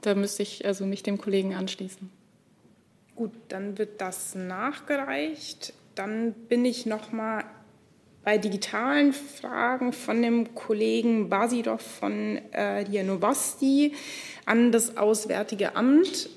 [0.00, 2.10] Da müsste ich also mich dem Kollegen anschließen.
[3.16, 5.72] Gut, dann wird das nachgereicht.
[5.96, 7.44] Dann bin ich noch mal
[8.22, 13.94] bei digitalen Fragen von dem Kollegen Basidov von äh, RIA Novosti
[14.44, 16.28] an das Auswärtige Amt.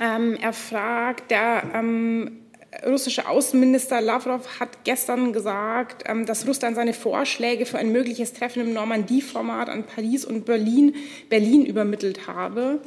[0.00, 2.41] Ähm, er fragt, der ähm,
[2.86, 8.62] russische Außenminister Lavrov hat gestern gesagt, ähm, dass Russland seine Vorschläge für ein mögliches Treffen
[8.62, 10.94] im Normandie-Format an Paris und Berlin,
[11.28, 12.80] Berlin übermittelt habe.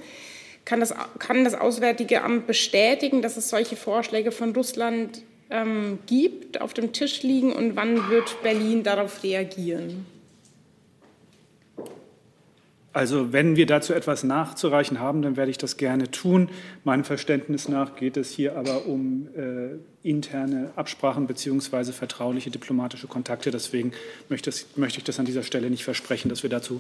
[0.66, 5.22] Kann das, kann das Auswärtige Amt bestätigen, dass es solche Vorschläge von Russland
[5.52, 10.08] ähm, gibt, auf dem Tisch liegen und wann wird Berlin darauf reagieren?
[12.96, 16.48] Also wenn wir dazu etwas nachzureichen haben, dann werde ich das gerne tun.
[16.86, 23.52] Meinem Verständnis nach geht es hier aber um äh, interne Absprachen beziehungsweise vertrauliche diplomatische Kontakte.
[23.52, 23.92] Deswegen
[24.30, 26.80] möchte, das, möchte, ich das an dieser Stelle nicht versprechen, dass wir dazu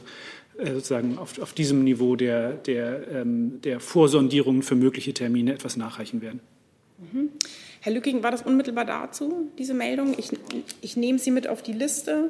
[0.58, 5.76] äh, sozusagen auf, auf, diesem Niveau der, der, ähm, der Vorsondierungen für mögliche Termine etwas
[5.76, 6.40] nachreichen werden.
[7.12, 7.30] Mhm.
[7.82, 10.16] Herr Lücking, war das unmittelbar dazu, diese Meldung?
[10.18, 10.30] Ich,
[10.80, 12.30] ich nehme sie mit auf die Liste.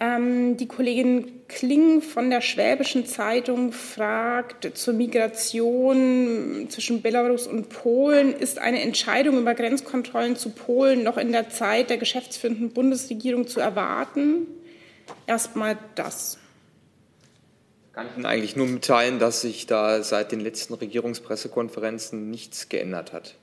[0.00, 8.32] Ähm, die Kollegin Kling von der Schwäbischen Zeitung fragt zur Migration zwischen Belarus und Polen.
[8.32, 13.60] Ist eine Entscheidung über Grenzkontrollen zu Polen noch in der Zeit der geschäftsführenden Bundesregierung zu
[13.60, 14.46] erwarten?
[15.26, 16.38] Erstmal das.
[17.92, 23.12] Kann ich Ihnen eigentlich nur mitteilen, dass sich da seit den letzten Regierungspressekonferenzen nichts geändert
[23.12, 23.34] hat.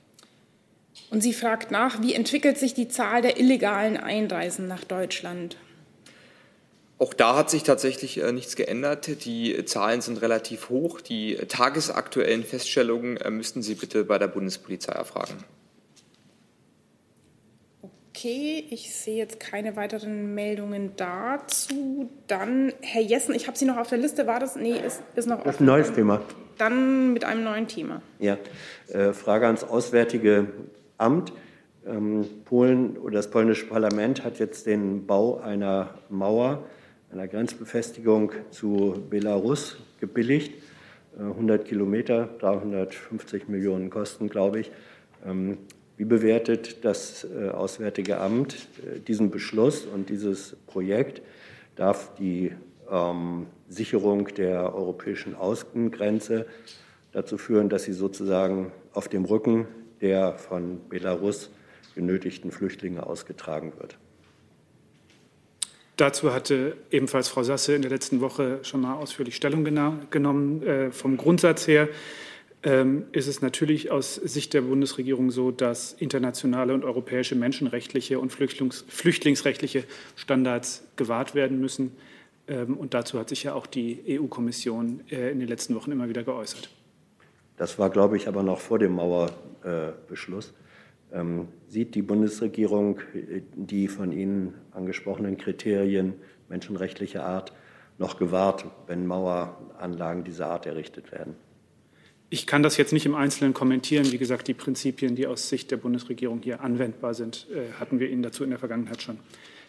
[1.10, 5.56] Und sie fragt nach, wie entwickelt sich die Zahl der illegalen Einreisen nach Deutschland?
[7.00, 9.24] Auch da hat sich tatsächlich äh, nichts geändert.
[9.24, 11.00] Die Zahlen sind relativ hoch.
[11.00, 15.42] Die tagesaktuellen Feststellungen äh, müssten Sie bitte bei der Bundespolizei erfragen.
[18.10, 22.10] Okay, ich sehe jetzt keine weiteren Meldungen dazu.
[22.26, 24.26] Dann, Herr Jessen, ich habe Sie noch auf der Liste.
[24.26, 24.56] War das?
[24.56, 25.42] Nee, ist, ist noch.
[25.42, 26.20] Das ist ein neues Thema.
[26.58, 28.02] Dann mit einem neuen Thema.
[28.18, 28.36] Ja,
[28.88, 30.48] äh, Frage ans Auswärtige
[30.98, 31.32] Amt.
[31.86, 36.62] Ähm, Polen oder das polnische Parlament hat jetzt den Bau einer Mauer
[37.10, 40.62] einer Grenzbefestigung zu Belarus gebilligt.
[41.18, 44.70] 100 äh, Kilometer, 350 Millionen Kosten, glaube ich.
[45.26, 45.58] Ähm,
[45.96, 51.20] wie bewertet das äh, Auswärtige Amt äh, diesen Beschluss und dieses Projekt?
[51.74, 52.52] Darf die
[52.90, 56.46] ähm, Sicherung der europäischen Außengrenze
[57.12, 59.66] dazu führen, dass sie sozusagen auf dem Rücken
[60.00, 61.50] der von Belarus
[61.96, 63.98] genötigten Flüchtlinge ausgetragen wird?
[66.00, 70.62] Dazu hatte ebenfalls Frau Sasse in der letzten Woche schon mal ausführlich Stellung genommen.
[70.62, 71.90] Äh, vom Grundsatz her
[72.62, 78.32] ähm, ist es natürlich aus Sicht der Bundesregierung so, dass internationale und europäische menschenrechtliche und
[78.32, 79.84] flüchtlingsrechtliche
[80.16, 81.92] Standards gewahrt werden müssen.
[82.48, 86.08] Ähm, und dazu hat sich ja auch die EU-Kommission äh, in den letzten Wochen immer
[86.08, 86.70] wieder geäußert.
[87.58, 90.54] Das war, glaube ich, aber noch vor dem Mauerbeschluss.
[91.12, 93.00] Ähm, sieht die Bundesregierung
[93.54, 96.14] die von Ihnen angesprochenen Kriterien
[96.48, 97.52] menschenrechtlicher Art
[97.98, 101.34] noch gewahrt, wenn Maueranlagen dieser Art errichtet werden?
[102.32, 104.12] Ich kann das jetzt nicht im Einzelnen kommentieren.
[104.12, 108.08] Wie gesagt, die Prinzipien, die aus Sicht der Bundesregierung hier anwendbar sind, äh, hatten wir
[108.08, 109.18] Ihnen dazu in der Vergangenheit schon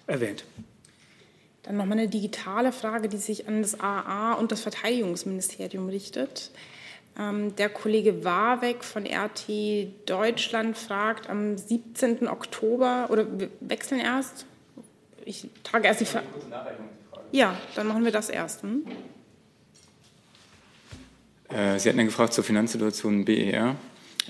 [0.06, 0.46] erwähnt.
[1.64, 6.52] Dann noch mal eine digitale Frage, die sich an das AA und das Verteidigungsministerium richtet.
[7.20, 9.50] Ähm, der Kollege Warweg von RT
[10.06, 12.28] Deutschland fragt am 17.
[12.28, 14.46] Oktober, oder wir wechseln erst?
[15.26, 16.26] Ich trage erst die Frage.
[17.32, 18.64] Ja, dann machen wir das erst.
[18.64, 18.86] Hm?
[21.50, 23.76] Äh, Sie hatten ja gefragt zur Finanzsituation BER.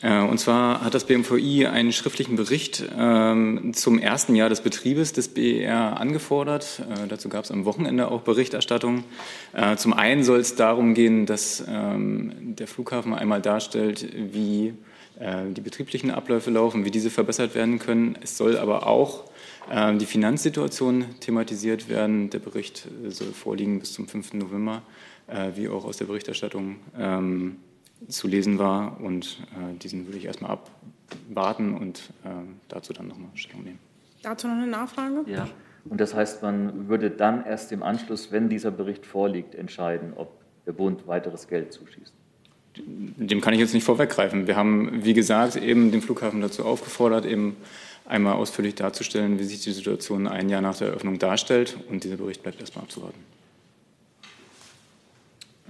[0.02, 5.14] Äh, und zwar hat das BMVI einen schriftlichen Bericht ähm, zum ersten Jahr des Betriebes
[5.14, 6.82] des BER angefordert.
[6.90, 9.04] Äh, dazu gab es am Wochenende auch Berichterstattung.
[9.54, 14.74] Äh, zum einen soll es darum gehen, dass ähm, der Flughafen einmal darstellt, wie
[15.24, 18.18] die betrieblichen Abläufe laufen, wie diese verbessert werden können.
[18.24, 19.26] Es soll aber auch
[20.00, 22.32] die Finanzsituation thematisiert werden.
[22.32, 24.34] Der Bericht soll vorliegen bis zum 5.
[24.34, 24.82] November,
[25.54, 27.58] wie auch aus der Berichterstattung ähm,
[28.08, 29.00] zu lesen war.
[29.02, 32.30] Und äh, diesen würde ich erstmal abwarten und äh,
[32.68, 33.80] dazu dann nochmal Stellung nehmen.
[34.24, 35.24] Dazu noch eine Nachfrage?
[35.28, 35.48] Ja.
[35.86, 40.32] Und das heißt, man würde dann erst im Anschluss, wenn dieser Bericht vorliegt, entscheiden, ob
[40.66, 42.14] der Bund weiteres Geld zuschießt.
[42.78, 44.48] Dem kann ich jetzt nicht vorweggreifen.
[44.48, 47.58] Wir haben, wie gesagt, eben den Flughafen dazu aufgefordert, eben
[48.06, 51.78] einmal ausführlich darzustellen, wie sich die Situation ein Jahr nach der Eröffnung darstellt.
[51.90, 53.20] Und dieser Bericht bleibt erstmal abzuwarten.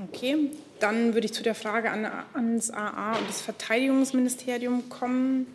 [0.03, 5.47] Okay, dann würde ich zu der Frage an, ans AA und das Verteidigungsministerium kommen.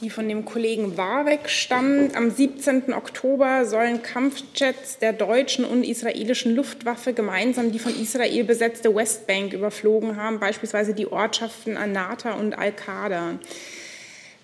[0.00, 2.14] die von dem Kollegen Warbeck stammt.
[2.14, 2.92] Am 17.
[2.92, 10.16] Oktober sollen Kampfjets der deutschen und israelischen Luftwaffe gemeinsam die von Israel besetzte Westbank überflogen
[10.16, 13.38] haben, beispielsweise die Ortschaften Anata und Al-Qada.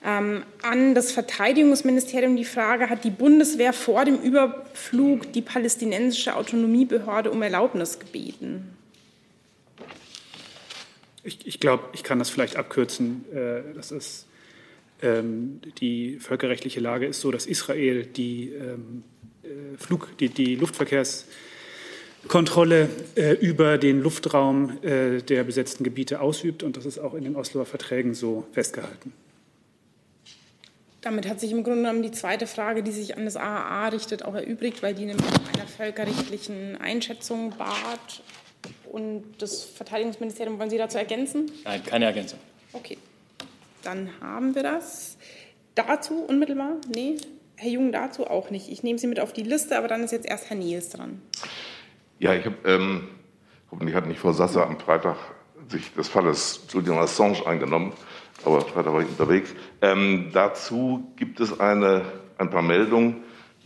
[0.02, 7.30] Ähm, an das Verteidigungsministerium die Frage, hat die Bundeswehr vor dem Überflug die palästinensische Autonomiebehörde
[7.30, 8.74] um Erlaubnis gebeten?
[11.22, 13.26] Ich, ich glaube, ich kann das vielleicht abkürzen.
[13.30, 14.26] Äh, das ist,
[15.02, 19.04] ähm, die völkerrechtliche Lage ist so, dass Israel die, ähm,
[19.42, 26.78] äh, Flug, die, die Luftverkehrskontrolle äh, über den Luftraum äh, der besetzten Gebiete ausübt und
[26.78, 29.12] das ist auch in den Osloer Verträgen so festgehalten.
[31.00, 34.24] Damit hat sich im Grunde genommen die zweite Frage, die sich an das AAA richtet,
[34.24, 38.22] auch erübrigt, weil die nämlich nach einer völkerrechtlichen Einschätzung bat.
[38.92, 41.50] Und das Verteidigungsministerium, wollen Sie dazu ergänzen?
[41.64, 42.38] Nein, keine Ergänzung.
[42.72, 42.98] Okay,
[43.82, 45.16] dann haben wir das.
[45.74, 46.72] Dazu unmittelbar?
[46.94, 47.16] Nee,
[47.56, 48.68] Herr Jung dazu auch nicht.
[48.68, 51.22] Ich nehme Sie mit auf die Liste, aber dann ist jetzt erst Herr Niels dran.
[52.18, 53.08] Ja, ich habe, ähm,
[53.70, 55.16] hoffentlich hat nicht Frau Sasse am Freitag
[55.68, 57.94] sich des Falles Julian Assange eingenommen
[58.44, 59.54] aber Freitag war ich unterwegs.
[59.82, 62.02] Ähm, dazu gibt es eine,
[62.38, 63.16] ein paar Meldungen,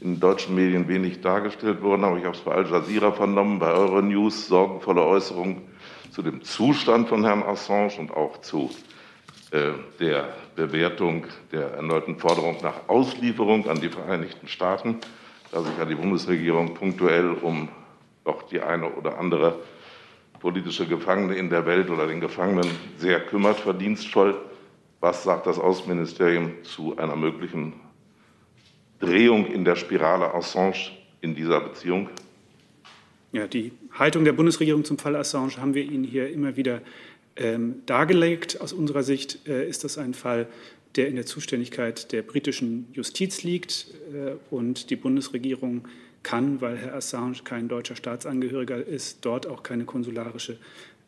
[0.00, 3.72] in deutschen Medien wenig dargestellt wurden, aber ich habe es bei Al Jazeera vernommen, bei
[3.72, 5.62] Euronews, sorgenvolle Äußerungen
[6.10, 8.70] zu dem Zustand von Herrn Assange und auch zu
[9.50, 14.98] äh, der Bewertung der erneuten Forderung nach Auslieferung an die Vereinigten Staaten,
[15.52, 17.68] da sich ja die Bundesregierung punktuell um
[18.24, 19.56] doch die eine oder andere
[20.40, 22.68] politische Gefangene in der Welt oder den Gefangenen
[22.98, 24.36] sehr kümmert, verdienstvoll.
[25.04, 27.74] Was sagt das Außenministerium zu einer möglichen
[29.00, 32.08] Drehung in der Spirale Assange in dieser Beziehung?
[33.30, 36.80] Ja, die Haltung der Bundesregierung zum Fall Assange haben wir Ihnen hier immer wieder
[37.36, 38.62] ähm, dargelegt.
[38.62, 40.46] Aus unserer Sicht äh, ist das ein Fall,
[40.96, 43.88] der in der Zuständigkeit der britischen Justiz liegt.
[44.14, 45.86] Äh, und die Bundesregierung
[46.22, 50.56] kann, weil Herr Assange kein deutscher Staatsangehöriger ist, dort auch keine konsularische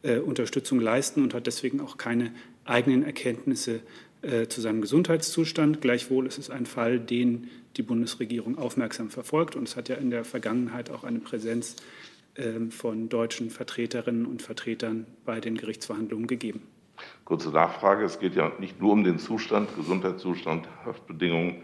[0.03, 2.33] äh, Unterstützung leisten und hat deswegen auch keine
[2.67, 3.81] eigenen Erkenntnisse
[4.23, 5.81] äh, zu seinem Gesundheitszustand.
[5.81, 9.57] Gleichwohl ist es ein Fall, den die Bundesregierung aufmerksam verfolgt.
[9.57, 11.77] Und es hat ja in der Vergangenheit auch eine Präsenz
[12.35, 16.63] äh, von deutschen Vertreterinnen und Vertretern bei den Gerichtsverhandlungen gegeben.
[17.25, 18.05] Kurze Nachfrage.
[18.05, 21.63] Es geht ja nicht nur um den Zustand, Gesundheitszustand, Haftbedingungen,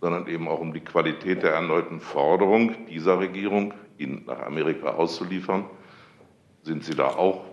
[0.00, 5.66] sondern eben auch um die Qualität der erneuten Forderung dieser Regierung, ihn nach Amerika auszuliefern.
[6.62, 7.44] Sind Sie da auch,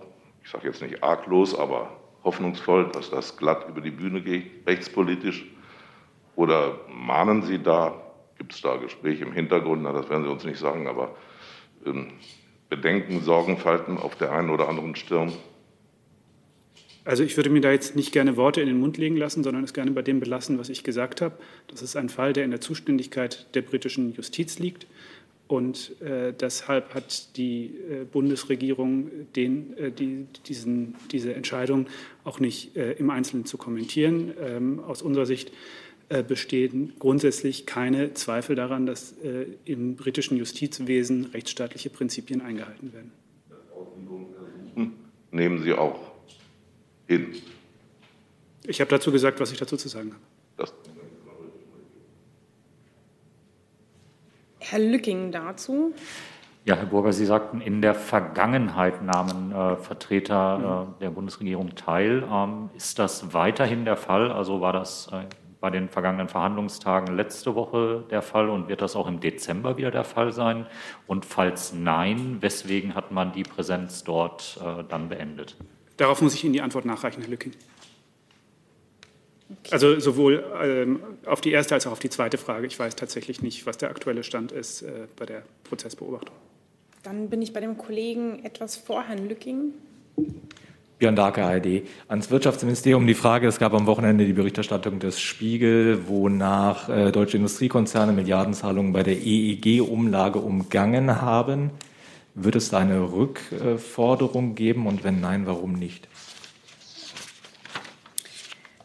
[0.42, 1.97] ich sage jetzt nicht arglos, aber
[2.28, 5.46] hoffnungsvoll, dass das glatt über die Bühne geht, rechtspolitisch?
[6.36, 7.94] Oder mahnen Sie da,
[8.36, 11.16] gibt es da Gespräche im Hintergrund, na, das werden Sie uns nicht sagen, aber
[11.86, 12.12] ähm,
[12.68, 15.32] Bedenken, Sorgenfalten auf der einen oder anderen Stirn?
[17.06, 19.64] Also ich würde mir da jetzt nicht gerne Worte in den Mund legen lassen, sondern
[19.64, 21.38] es gerne bei dem belassen, was ich gesagt habe.
[21.68, 24.86] Das ist ein Fall, der in der Zuständigkeit der britischen Justiz liegt.
[25.48, 31.86] Und äh, deshalb hat die äh, Bundesregierung den, äh, die, diesen, diese Entscheidung
[32.22, 34.34] auch nicht äh, im Einzelnen zu kommentieren.
[34.38, 35.50] Ähm, aus unserer Sicht
[36.10, 43.12] äh, bestehen grundsätzlich keine Zweifel daran, dass äh, im britischen Justizwesen rechtsstaatliche Prinzipien eingehalten werden.
[45.30, 46.12] Nehmen Sie auch
[47.06, 47.34] hin.
[48.66, 50.37] Ich habe dazu gesagt, was ich dazu zu sagen habe.
[54.70, 55.94] Herr Lücking dazu.
[56.64, 62.22] Ja, Herr Burger, Sie sagten, in der Vergangenheit nahmen äh, Vertreter äh, der Bundesregierung teil.
[62.30, 64.30] Ähm, ist das weiterhin der Fall?
[64.30, 65.24] Also war das äh,
[65.60, 69.90] bei den vergangenen Verhandlungstagen letzte Woche der Fall und wird das auch im Dezember wieder
[69.90, 70.66] der Fall sein?
[71.06, 75.56] Und falls nein, weswegen hat man die Präsenz dort äh, dann beendet?
[75.96, 77.52] Darauf muss ich Ihnen die Antwort nachreichen, Herr Lücking.
[79.70, 82.66] Also sowohl ähm, auf die erste als auch auf die zweite Frage.
[82.66, 86.34] Ich weiß tatsächlich nicht, was der aktuelle Stand ist äh, bei der Prozessbeobachtung.
[87.02, 89.72] Dann bin ich bei dem Kollegen etwas vor Herrn Lücking.
[90.98, 91.84] Björn Darke, ARD.
[92.08, 97.36] Ans Wirtschaftsministerium die Frage, es gab am Wochenende die Berichterstattung des Spiegel, wonach äh, deutsche
[97.36, 101.70] Industriekonzerne Milliardenzahlungen bei der EEG-Umlage umgangen haben.
[102.34, 106.08] Wird es da eine Rückforderung geben und wenn nein, warum nicht?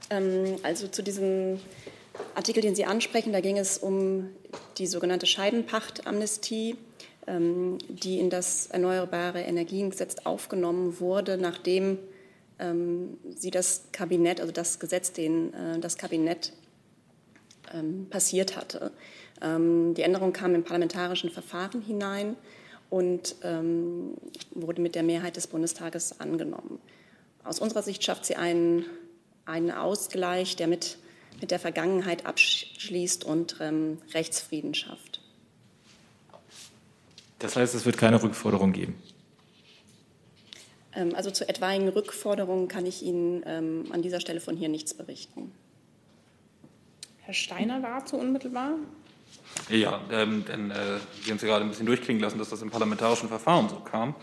[0.10, 1.60] Ähm, also zu diesem
[2.36, 4.30] Artikel, den Sie ansprechen, da ging es um
[4.78, 6.76] die sogenannte Scheidenpachtamnestie,
[7.28, 11.97] ähm, die in das Erneuerbare Energiengesetz aufgenommen wurde, nachdem
[12.60, 16.54] ähm, sie das Kabinett, also das Gesetz, den äh, das Kabinett
[18.12, 18.91] passiert hatte.
[19.41, 22.36] die Änderung kam im parlamentarischen Verfahren hinein
[22.91, 23.36] und
[24.51, 26.80] wurde mit der Mehrheit des Bundestages angenommen.
[27.43, 28.86] Aus unserer Sicht schafft sie einen
[29.46, 30.98] einen Ausgleich, der mit,
[31.41, 35.22] mit der Vergangenheit abschließt und ähm, Rechtsfrieden schafft.
[37.39, 38.96] Das heißt, es wird keine Rückforderung geben?
[40.96, 44.94] Ähm, also zu etwaigen Rückforderungen kann ich Ihnen ähm, an dieser Stelle von hier nichts
[44.94, 45.52] berichten.
[47.22, 48.76] Herr Steiner dazu unmittelbar?
[49.70, 52.62] Ja, ähm, denn äh, Sie haben es ja gerade ein bisschen durchklingen lassen, dass das
[52.62, 54.16] im parlamentarischen Verfahren so kam.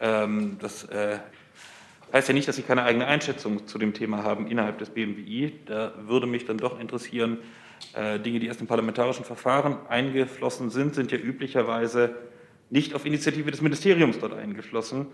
[0.00, 1.18] Ähm, das äh,
[2.12, 5.52] heißt ja nicht, dass Sie keine eigene Einschätzung zu dem Thema haben innerhalb des BMWI.
[5.66, 7.38] Da würde mich dann doch interessieren,
[7.94, 12.14] äh, Dinge, die erst im parlamentarischen Verfahren eingeflossen sind, sind ja üblicherweise
[12.68, 15.06] nicht auf Initiative des Ministeriums dort eingeflossen.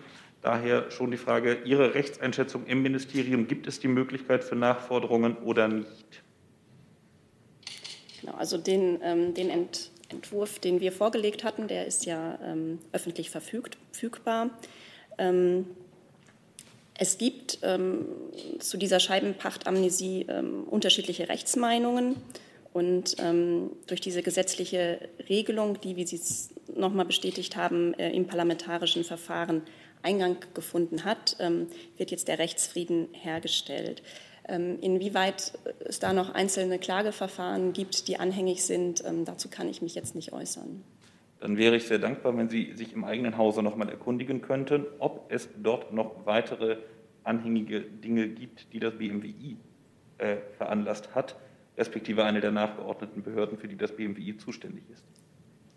[0.42, 5.68] Daher schon die Frage, Ihre Rechtseinschätzung im Ministerium, gibt es die Möglichkeit für Nachforderungen oder
[5.68, 6.22] nicht?
[8.20, 12.78] Genau, also den, ähm, den Ent, Entwurf, den wir vorgelegt hatten, der ist ja ähm,
[12.92, 14.50] öffentlich verfügbar.
[15.18, 15.66] Ähm,
[16.98, 18.06] es gibt ähm,
[18.58, 22.16] zu dieser Scheibenpachtamnesie ähm, unterschiedliche Rechtsmeinungen.
[22.72, 28.26] Und ähm, durch diese gesetzliche Regelung, die, wie Sie es nochmal bestätigt haben, äh, im
[28.26, 29.62] parlamentarischen Verfahren
[30.02, 34.02] Eingang gefunden hat, ähm, wird jetzt der Rechtsfrieden hergestellt.
[34.48, 39.82] Ähm, inwieweit es da noch einzelne Klageverfahren gibt, die anhängig sind, ähm, dazu kann ich
[39.82, 40.84] mich jetzt nicht äußern.
[41.40, 44.86] Dann wäre ich sehr dankbar, wenn Sie sich im eigenen Hause noch mal erkundigen könnten,
[44.98, 46.78] ob es dort noch weitere
[47.24, 49.56] anhängige Dinge gibt, die das BMWI
[50.18, 51.36] äh, veranlasst hat
[51.76, 55.04] respektive eine der nachgeordneten Behörden, für die das BMWI zuständig ist.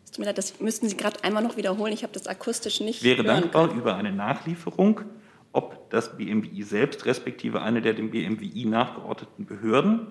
[0.05, 1.93] Es tut mir leid, das müssten Sie gerade einmal noch wiederholen.
[1.93, 2.99] Ich habe das akustisch nicht.
[2.99, 3.79] Ich wäre dankbar können.
[3.79, 5.01] über eine Nachlieferung,
[5.51, 10.07] ob das BMWI selbst, respektive eine der dem BMWI nachgeordneten Behörden,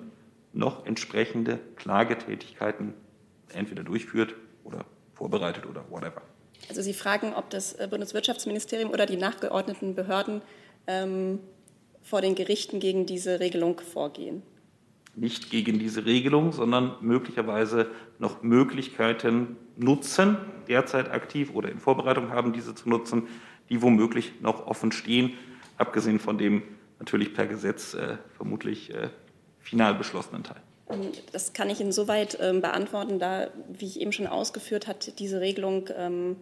[0.53, 2.95] noch entsprechende Klagetätigkeiten
[3.53, 4.35] entweder durchführt
[4.65, 4.85] oder
[5.19, 6.23] vorbereitet oder whatever.
[6.69, 10.41] Also Sie fragen, ob das äh, Bundeswirtschaftsministerium oder die nachgeordneten Behörden
[10.87, 11.41] ähm,
[12.03, 14.43] vor den Gerichten gegen diese Regelung vorgehen
[15.19, 20.37] nicht gegen diese Regelung, sondern möglicherweise noch Möglichkeiten nutzen,
[20.69, 23.29] derzeit aktiv oder in Vorbereitung haben, diese zu nutzen,
[23.69, 25.33] die womöglich noch offen stehen,
[25.77, 26.63] abgesehen von dem
[26.99, 29.11] natürlich per Gesetz äh, vermutlich äh,
[29.61, 30.63] final beschlossenen Teil.
[30.91, 35.41] Ähm, das kann ich insoweit ähm, beantworten, da, wie ich eben schon ausgeführt habe, diese
[35.41, 36.37] Regelung ähm,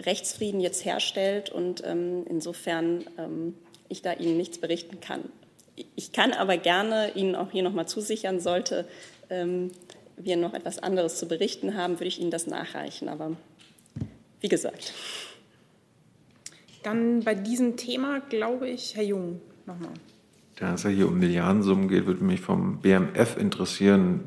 [0.00, 3.04] Rechtsfrieden jetzt herstellt und insofern
[3.88, 5.24] ich da Ihnen nichts berichten kann.
[5.96, 8.84] Ich kann aber gerne Ihnen auch hier noch mal zusichern, sollte
[9.28, 13.08] wir noch etwas anderes zu berichten haben, würde ich Ihnen das nachreichen.
[13.08, 13.36] Aber
[14.40, 14.92] wie gesagt.
[16.84, 19.94] Dann bei diesem Thema, glaube ich, Herr Jung, nochmal.
[20.58, 24.22] Da es ja hier um Milliardensummen geht, würde mich vom BMF interessieren,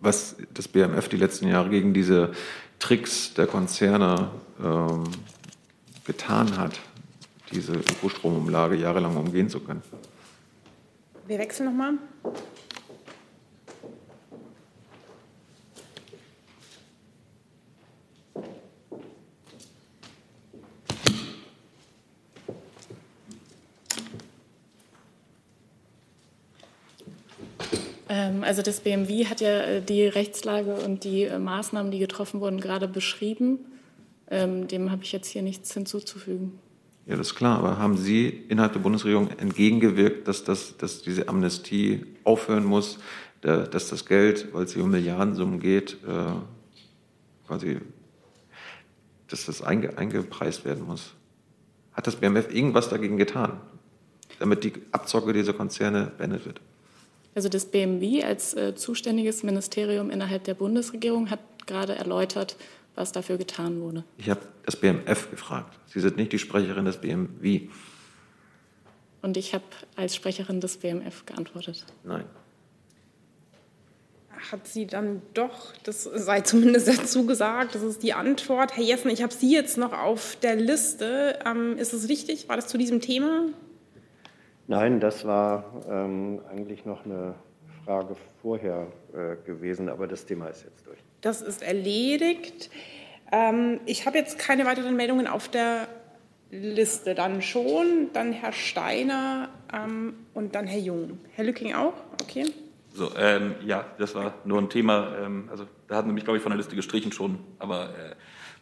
[0.00, 2.32] was das BMF die letzten Jahre gegen diese
[2.78, 4.30] Tricks der Konzerne
[4.62, 5.04] ähm,
[6.06, 6.80] getan hat,
[7.52, 9.82] diese Ökostromumlage jahrelang umgehen zu können.
[11.26, 11.94] Wir wechseln nochmal.
[28.42, 32.60] Also das BMW hat ja äh, die Rechtslage und die äh, Maßnahmen, die getroffen wurden,
[32.60, 33.58] gerade beschrieben.
[34.30, 36.58] Ähm, dem habe ich jetzt hier nichts hinzuzufügen.
[37.06, 37.58] Ja, das ist klar.
[37.58, 42.98] Aber haben Sie innerhalb der Bundesregierung entgegengewirkt, dass, das, dass diese Amnestie aufhören muss,
[43.42, 46.32] dass das Geld, weil es hier um Milliardensummen geht, äh,
[47.46, 47.78] quasi,
[49.28, 51.12] dass das einge, eingepreist werden muss?
[51.92, 53.60] Hat das BMF irgendwas dagegen getan,
[54.38, 56.60] damit die Abzocke dieser Konzerne beendet wird?
[57.34, 62.56] Also das BMW als äh, zuständiges Ministerium innerhalb der Bundesregierung hat gerade erläutert,
[62.94, 64.04] was dafür getan wurde.
[64.18, 65.78] Ich habe das BMF gefragt.
[65.86, 67.68] Sie sind nicht die Sprecherin des BMW.
[69.22, 69.64] Und ich habe
[69.96, 71.84] als Sprecherin des BMF geantwortet.
[72.04, 72.24] Nein.
[74.52, 78.76] Hat sie dann doch, das sei zumindest dazu gesagt, das ist die Antwort.
[78.76, 81.38] Herr Jessen, ich habe Sie jetzt noch auf der Liste.
[81.46, 82.48] Ähm, ist es richtig?
[82.48, 83.46] War das zu diesem Thema?
[84.66, 87.34] Nein, das war ähm, eigentlich noch eine
[87.84, 90.98] Frage vorher äh, gewesen, aber das Thema ist jetzt durch.
[91.20, 92.70] Das ist erledigt.
[93.30, 95.88] Ähm, ich habe jetzt keine weiteren Meldungen auf der
[96.50, 97.14] Liste.
[97.14, 101.18] Dann schon, dann Herr Steiner ähm, und dann Herr Jung.
[101.34, 101.94] Herr Lücking auch?
[102.22, 102.46] Okay.
[102.94, 105.16] So, ähm, ja, das war nur ein Thema.
[105.20, 108.14] Ähm, also da hatten Sie mich, glaube ich, von der Liste gestrichen schon, aber äh,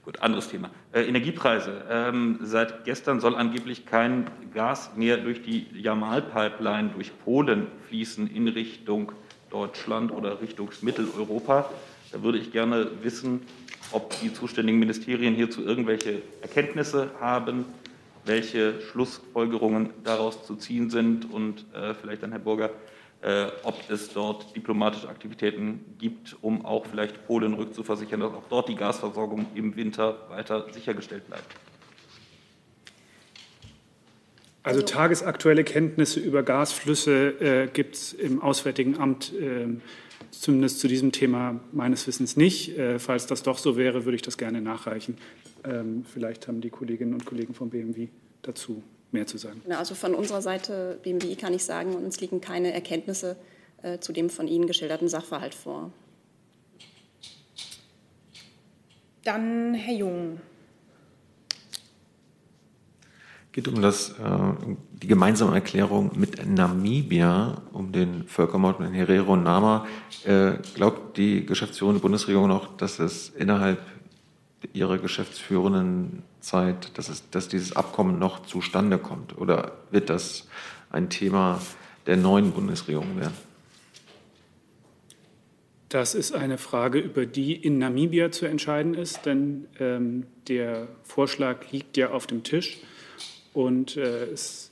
[0.04, 0.70] gut, anderes Thema.
[0.92, 1.84] Äh, Energiepreise.
[1.88, 8.48] Ähm, seit gestern soll angeblich kein Gas mehr durch die Jamal-Pipeline durch Polen fließen in
[8.48, 9.12] Richtung
[9.50, 11.70] Deutschland oder Richtung Mitteleuropa.
[12.10, 13.42] Da würde ich gerne wissen,
[13.92, 17.64] ob die zuständigen Ministerien hierzu irgendwelche Erkenntnisse haben,
[18.24, 22.70] welche Schlussfolgerungen daraus zu ziehen sind und äh, vielleicht dann, Herr Burger,
[23.62, 28.74] ob es dort diplomatische Aktivitäten gibt, um auch vielleicht Polen rückzuversichern, dass auch dort die
[28.74, 31.54] Gasversorgung im Winter weiter sichergestellt bleibt.
[34.64, 39.66] Also, also tagesaktuelle Kenntnisse über Gasflüsse äh, gibt es im Auswärtigen Amt äh,
[40.30, 42.78] zumindest zu diesem Thema meines Wissens nicht.
[42.78, 45.18] Äh, falls das doch so wäre, würde ich das gerne nachreichen.
[45.64, 48.08] Ähm, vielleicht haben die Kolleginnen und Kollegen vom BMW
[48.42, 48.82] dazu
[49.12, 49.60] mehr zu sagen.
[49.70, 53.36] Also von unserer Seite BMWI kann ich sagen, uns liegen keine Erkenntnisse
[53.82, 55.92] äh, zu dem von Ihnen geschilderten Sachverhalt vor.
[59.24, 60.40] Dann Herr Jung.
[63.52, 64.14] geht um das, äh,
[64.92, 69.86] die gemeinsame Erklärung mit Namibia um den Völkermord mit Herero und Nama.
[70.24, 73.80] Äh, glaubt die Geschäftsführung der Bundesregierung noch, dass es innerhalb
[74.72, 79.38] ihrer geschäftsführenden Zeit, dass, es, dass dieses Abkommen noch zustande kommt?
[79.38, 80.46] Oder wird das
[80.90, 81.60] ein Thema
[82.06, 83.34] der neuen Bundesregierung werden?
[85.88, 91.70] Das ist eine Frage, über die in Namibia zu entscheiden ist, denn ähm, der Vorschlag
[91.70, 92.78] liegt ja auf dem Tisch
[93.52, 94.71] und äh, es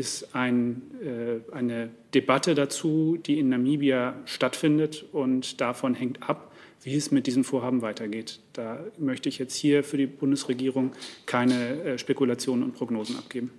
[0.00, 6.50] ist ein, äh, eine Debatte dazu, die in Namibia stattfindet und davon hängt ab,
[6.82, 8.40] wie es mit diesem Vorhaben weitergeht.
[8.54, 10.92] Da möchte ich jetzt hier für die Bundesregierung
[11.26, 13.50] keine äh, Spekulationen und Prognosen abgeben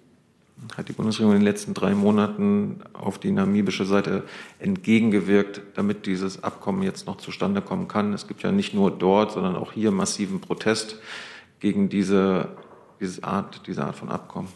[0.78, 4.24] hat die Bundesregierung in den letzten drei Monaten auf die namibische Seite
[4.60, 8.14] entgegengewirkt, damit dieses Abkommen jetzt noch zustande kommen kann.
[8.14, 11.00] Es gibt ja nicht nur dort, sondern auch hier massiven Protest
[11.60, 12.50] gegen diese,
[13.00, 14.50] diese, Art, diese Art von Abkommen.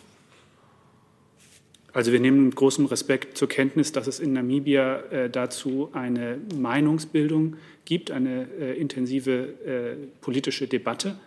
[1.95, 6.39] Also wir nehmen mit großem Respekt zur Kenntnis, dass es in Namibia äh, dazu eine
[6.53, 11.17] Meinungsbildung gibt, eine äh, intensive äh, politische Debatte.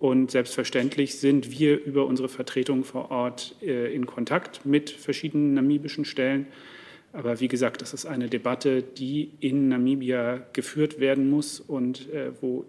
[0.00, 6.04] Und selbstverständlich sind wir über unsere Vertretung vor Ort äh, in Kontakt mit verschiedenen namibischen
[6.04, 6.48] Stellen.
[7.12, 12.32] Aber wie gesagt, das ist eine Debatte, die in Namibia geführt werden muss und äh,
[12.40, 12.64] wo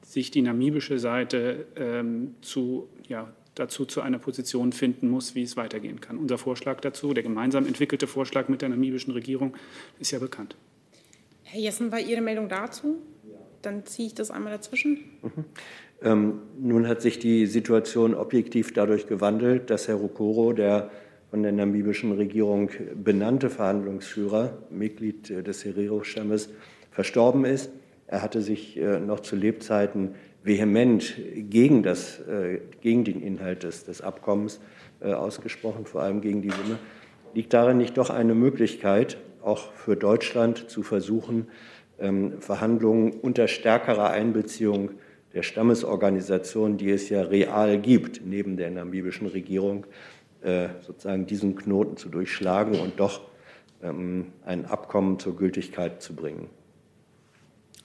[0.00, 5.56] sich die namibische Seite ähm, zu, ja, dazu zu einer Position finden muss, wie es
[5.56, 6.18] weitergehen kann.
[6.18, 9.54] Unser Vorschlag dazu, der gemeinsam entwickelte Vorschlag mit der namibischen Regierung,
[9.98, 10.56] ist ja bekannt.
[11.42, 12.96] Herr Jessen, war Ihre Meldung dazu?
[13.62, 14.98] Dann ziehe ich das einmal dazwischen.
[15.22, 15.44] Mhm.
[16.02, 20.90] Ähm, nun hat sich die Situation objektiv dadurch gewandelt, dass Herr Rukoro, der
[21.30, 26.50] von der namibischen Regierung benannte Verhandlungsführer, Mitglied äh, des Herero-Stammes,
[26.90, 27.70] verstorben ist.
[28.06, 30.14] Er hatte sich äh, noch zu Lebzeiten
[30.46, 31.16] vehement
[31.50, 34.60] gegen, das, äh, gegen den Inhalt des, des Abkommens
[35.00, 36.78] äh, ausgesprochen, vor allem gegen die Summe.
[37.34, 41.48] Liegt darin nicht doch eine Möglichkeit, auch für Deutschland zu versuchen,
[41.98, 44.92] ähm, Verhandlungen unter stärkerer Einbeziehung
[45.34, 49.84] der Stammesorganisation, die es ja real gibt, neben der namibischen Regierung,
[50.42, 53.22] äh, sozusagen diesen Knoten zu durchschlagen und doch
[53.82, 56.48] ähm, ein Abkommen zur Gültigkeit zu bringen.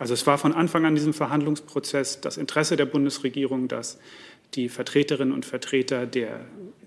[0.02, 3.99] Also es war von Anfang an diesem Verhandlungsprozess das Interesse der Bundesregierung, dass
[4.56, 6.39] die Vertreterinnen und Vertreter der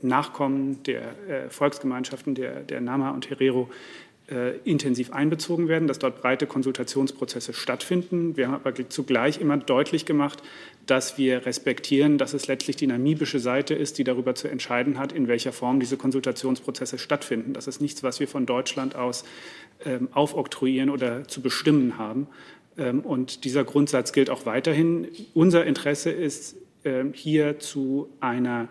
[0.03, 3.71] Nachkommen der äh, Volksgemeinschaften, der, der Nama und Herero,
[4.29, 8.37] äh, intensiv einbezogen werden, dass dort breite Konsultationsprozesse stattfinden.
[8.37, 10.43] Wir haben aber zugleich immer deutlich gemacht,
[10.87, 15.13] dass wir respektieren, dass es letztlich die namibische Seite ist, die darüber zu entscheiden hat,
[15.13, 17.53] in welcher Form diese Konsultationsprozesse stattfinden.
[17.53, 19.25] Das ist nichts, was wir von Deutschland aus
[19.85, 22.27] ähm, aufoktroyieren oder zu bestimmen haben.
[22.79, 25.09] Ähm, und dieser Grundsatz gilt auch weiterhin.
[25.35, 28.69] Unser Interesse ist, ähm, hier zu einer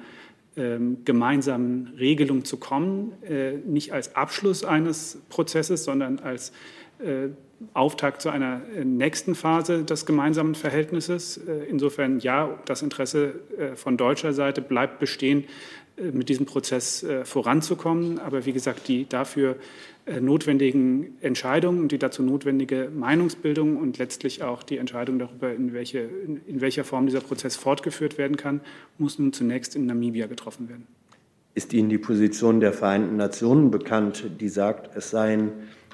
[0.55, 6.51] ähm, gemeinsamen Regelung zu kommen, äh, nicht als Abschluss eines Prozesses, sondern als
[6.99, 7.29] äh,
[7.73, 11.37] Auftakt zu einer äh, nächsten Phase des gemeinsamen Verhältnisses.
[11.69, 13.39] Insofern ja, das Interesse
[13.75, 15.45] von deutscher Seite bleibt bestehen,
[15.97, 18.19] mit diesem Prozess voranzukommen.
[18.19, 19.57] Aber wie gesagt, die dafür
[20.05, 25.71] äh, notwendigen Entscheidungen und die dazu notwendige Meinungsbildung und letztlich auch die Entscheidung darüber, in,
[25.71, 26.09] welche,
[26.45, 28.59] in welcher Form dieser Prozess fortgeführt werden kann,
[28.97, 30.87] muss nun zunächst in Namibia getroffen werden.
[31.55, 35.51] Ist Ihnen die Position der Vereinten Nationen bekannt, die sagt, es seien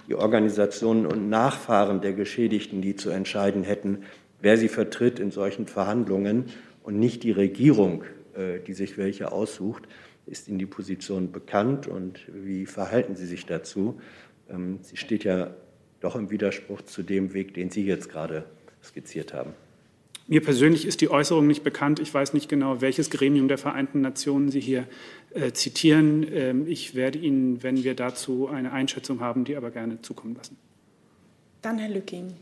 [0.08, 4.00] die Organisationen und Nachfahren der Geschädigten, die zu entscheiden hätten,
[4.42, 6.46] wer sie vertritt in solchen Verhandlungen
[6.82, 8.19] und nicht die Regierung, äh,
[8.66, 9.84] die sich welche aussucht?
[10.26, 14.00] Ist Ihnen die Position bekannt und wie verhalten Sie sich dazu?
[14.50, 15.54] Ähm, sie steht ja
[16.02, 18.46] doch im Widerspruch zu dem Weg, den Sie jetzt gerade
[18.84, 19.52] skizziert haben.
[20.28, 22.00] Mir persönlich ist die Äußerung nicht bekannt.
[22.00, 24.86] Ich weiß nicht genau, welches Gremium der Vereinten Nationen Sie hier
[25.34, 26.26] äh, zitieren.
[26.32, 30.56] Ähm, ich werde Ihnen, wenn wir dazu eine Einschätzung haben, die aber gerne zukommen lassen.
[31.64, 32.36] Dann Herr Lücking.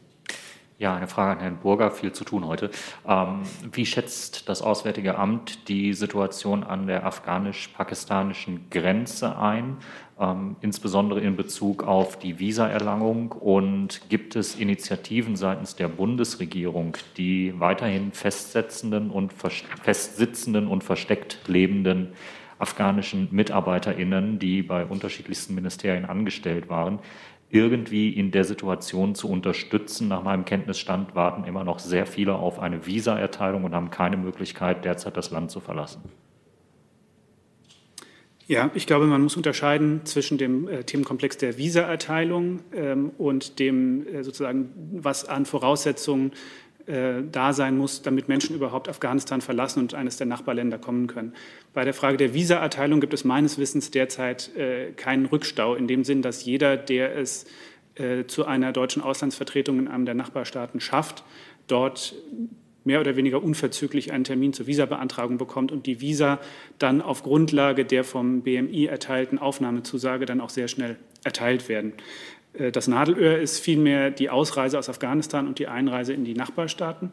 [0.79, 2.69] Ja, eine Frage an Herrn Burger, viel zu tun heute.
[3.07, 9.77] Ähm, wie schätzt das Auswärtige Amt die Situation an der afghanisch-pakistanischen Grenze ein,
[10.19, 13.31] ähm, insbesondere in Bezug auf die Visaerlangung?
[13.31, 22.09] Und gibt es Initiativen seitens der Bundesregierung, die weiterhin festsetzenden und festsitzenden und versteckt lebenden
[22.59, 26.99] afghanischen MitarbeiterInnen, die bei unterschiedlichsten Ministerien angestellt waren,
[27.49, 30.07] irgendwie in der Situation zu unterstützen.
[30.07, 34.83] Nach meinem Kenntnisstand warten immer noch sehr viele auf eine Visaerteilung und haben keine Möglichkeit,
[34.83, 36.01] derzeit das Land zu verlassen.
[38.47, 44.07] Ja, ich glaube, man muss unterscheiden zwischen dem äh, Themenkomplex der Visaerteilung ähm, und dem
[44.07, 46.31] äh, sozusagen, was an Voraussetzungen
[46.87, 51.33] äh, da sein muss, damit Menschen überhaupt Afghanistan verlassen und eines der Nachbarländer kommen können.
[51.73, 56.03] Bei der Frage der Visaerteilung gibt es meines Wissens derzeit äh, keinen Rückstau in dem
[56.03, 57.45] Sinn, dass jeder, der es
[57.95, 61.23] äh, zu einer deutschen Auslandsvertretung in einem der Nachbarstaaten schafft,
[61.67, 62.15] dort
[62.87, 66.39] mehr oder weniger unverzüglich einen Termin zur Visabeantragung bekommt und die Visa
[66.79, 71.91] dann auf Grundlage der vom BMI erteilten Aufnahmezusage dann auch sehr schnell erteilt werden.
[72.57, 77.11] Äh, das Nadelöhr ist vielmehr die Ausreise aus Afghanistan und die Einreise in die Nachbarstaaten.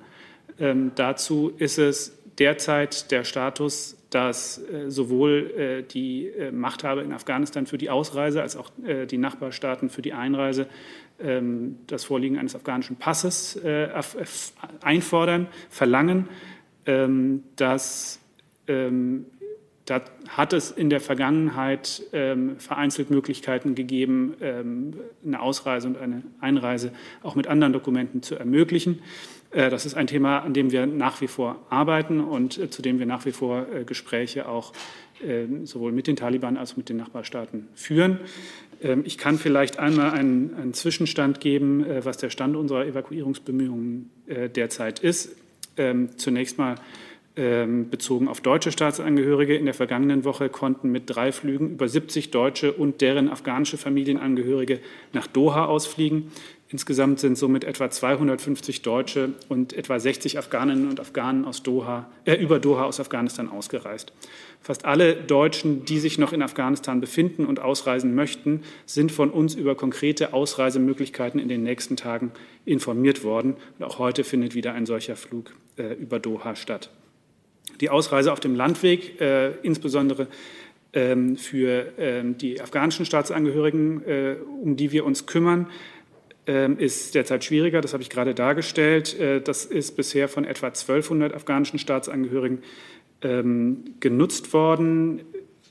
[0.59, 7.13] Ähm, dazu ist es derzeit der Status, dass äh, sowohl äh, die äh, Machthaber in
[7.13, 10.69] Afghanistan für die Ausreise als auch äh, die Nachbarstaaten für die Einreise
[11.21, 13.89] ähm, das Vorliegen eines afghanischen Passes äh,
[14.83, 16.29] einfordern, verlangen,
[16.87, 18.21] ähm, dass
[18.67, 19.27] ähm,
[19.87, 26.23] da hat es in der Vergangenheit ähm, vereinzelt Möglichkeiten gegeben, ähm, eine Ausreise und eine
[26.41, 29.01] Einreise auch mit anderen Dokumenten zu ermöglichen.
[29.55, 32.83] Äh, das ist ein Thema, an dem wir nach wie vor arbeiten und äh, zu
[32.83, 34.73] dem wir nach wie vor äh, Gespräche auch
[35.23, 38.21] ähm, sowohl mit den Taliban als auch mit den Nachbarstaaten führen.
[38.83, 44.99] Ähm, ich kann vielleicht einmal einen, einen Zwischenstand geben, was der Stand unserer Evakuierungsbemühungen derzeit
[45.01, 45.37] ist.
[45.77, 46.77] Ähm, zunächst mal
[47.37, 49.57] bezogen auf deutsche Staatsangehörige.
[49.57, 54.79] In der vergangenen Woche konnten mit drei Flügen über 70 deutsche und deren afghanische Familienangehörige
[55.13, 56.31] nach Doha ausfliegen.
[56.75, 62.35] Insgesamt sind somit etwa 250 Deutsche und etwa 60 Afghaninnen und Afghanen aus Doha, äh,
[62.35, 64.13] über Doha aus Afghanistan ausgereist.
[64.61, 69.55] Fast alle Deutschen, die sich noch in Afghanistan befinden und ausreisen möchten, sind von uns
[69.55, 72.33] über konkrete Ausreisemöglichkeiten in den nächsten Tagen
[72.65, 73.55] informiert worden.
[73.79, 76.91] Und auch heute findet wieder ein solcher Flug äh, über Doha statt.
[77.81, 80.29] Die Ausreise auf dem Landweg, äh, insbesondere
[80.93, 85.67] ähm, für ähm, die afghanischen Staatsangehörigen, äh, um die wir uns kümmern,
[86.47, 89.19] ähm, ist derzeit schwieriger, das habe ich gerade dargestellt.
[89.19, 92.63] Äh, das ist bisher von etwa 1200 afghanischen Staatsangehörigen
[93.23, 95.23] ähm, genutzt worden.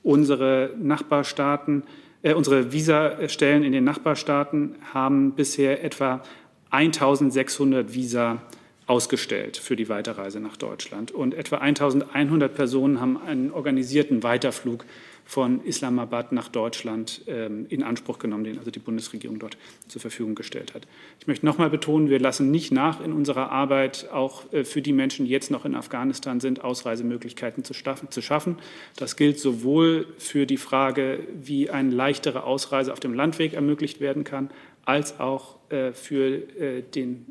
[0.01, 1.83] Unsere Nachbarstaaten,
[2.23, 6.23] äh, unsere Visastellen in den Nachbarstaaten haben bisher etwa
[6.71, 8.41] 1600 Visa
[8.87, 11.11] ausgestellt für die Weiterreise nach Deutschland.
[11.11, 14.85] Und etwa 1100 Personen haben einen organisierten Weiterflug
[15.25, 19.57] von Islamabad nach Deutschland ähm, in Anspruch genommen, den also die Bundesregierung dort
[19.87, 20.85] zur Verfügung gestellt hat.
[21.19, 24.81] Ich möchte noch mal betonen, wir lassen nicht nach in unserer Arbeit, auch äh, für
[24.81, 28.57] die Menschen, die jetzt noch in Afghanistan sind, Ausreisemöglichkeiten zu schaffen.
[28.97, 34.25] Das gilt sowohl für die Frage, wie eine leichtere Ausreise auf dem Landweg ermöglicht werden
[34.25, 34.49] kann,
[34.85, 35.55] als auch
[35.93, 37.25] für äh, den,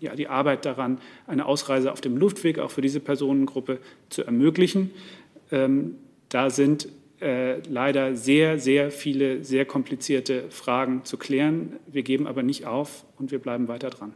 [0.00, 3.78] ja, die Arbeit daran, eine Ausreise auf dem Luftweg auch für diese Personengruppe
[4.08, 4.90] zu ermöglichen.
[5.50, 5.96] Ähm,
[6.28, 6.88] da sind
[7.20, 11.76] äh, leider sehr, sehr viele, sehr komplizierte Fragen zu klären.
[11.86, 14.12] Wir geben aber nicht auf und wir bleiben weiter dran.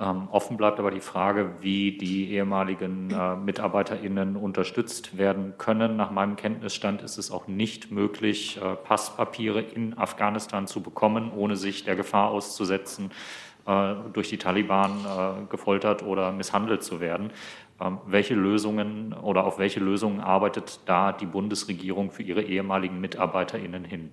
[0.00, 5.96] Ähm, offen bleibt aber die Frage, wie die ehemaligen äh, MitarbeiterInnen unterstützt werden können.
[5.96, 11.56] Nach meinem Kenntnisstand ist es auch nicht möglich, äh, Passpapiere in Afghanistan zu bekommen, ohne
[11.56, 13.10] sich der Gefahr auszusetzen,
[13.66, 17.30] äh, durch die Taliban äh, gefoltert oder misshandelt zu werden.
[17.78, 23.84] Ähm, welche Lösungen oder auf welche Lösungen arbeitet da die Bundesregierung für ihre ehemaligen MitarbeiterInnen
[23.84, 24.10] hin?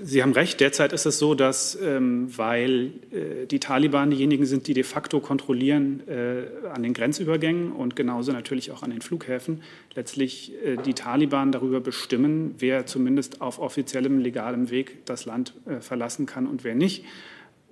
[0.00, 0.58] Sie haben recht.
[0.60, 5.20] Derzeit ist es so, dass, ähm, weil äh, die Taliban diejenigen sind, die de facto
[5.20, 9.62] kontrollieren äh, an den Grenzübergängen und genauso natürlich auch an den Flughäfen,
[9.94, 15.80] letztlich äh, die Taliban darüber bestimmen, wer zumindest auf offiziellem, legalem Weg das Land äh,
[15.80, 17.04] verlassen kann und wer nicht.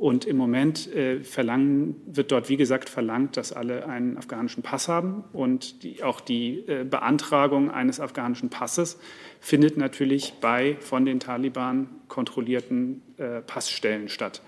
[0.00, 4.88] Und im Moment äh, verlangen, wird dort, wie gesagt, verlangt, dass alle einen afghanischen Pass
[4.88, 5.24] haben.
[5.34, 8.98] Und die, auch die äh, Beantragung eines afghanischen Passes
[9.40, 14.40] findet natürlich bei von den Taliban kontrollierten äh, Passstellen statt.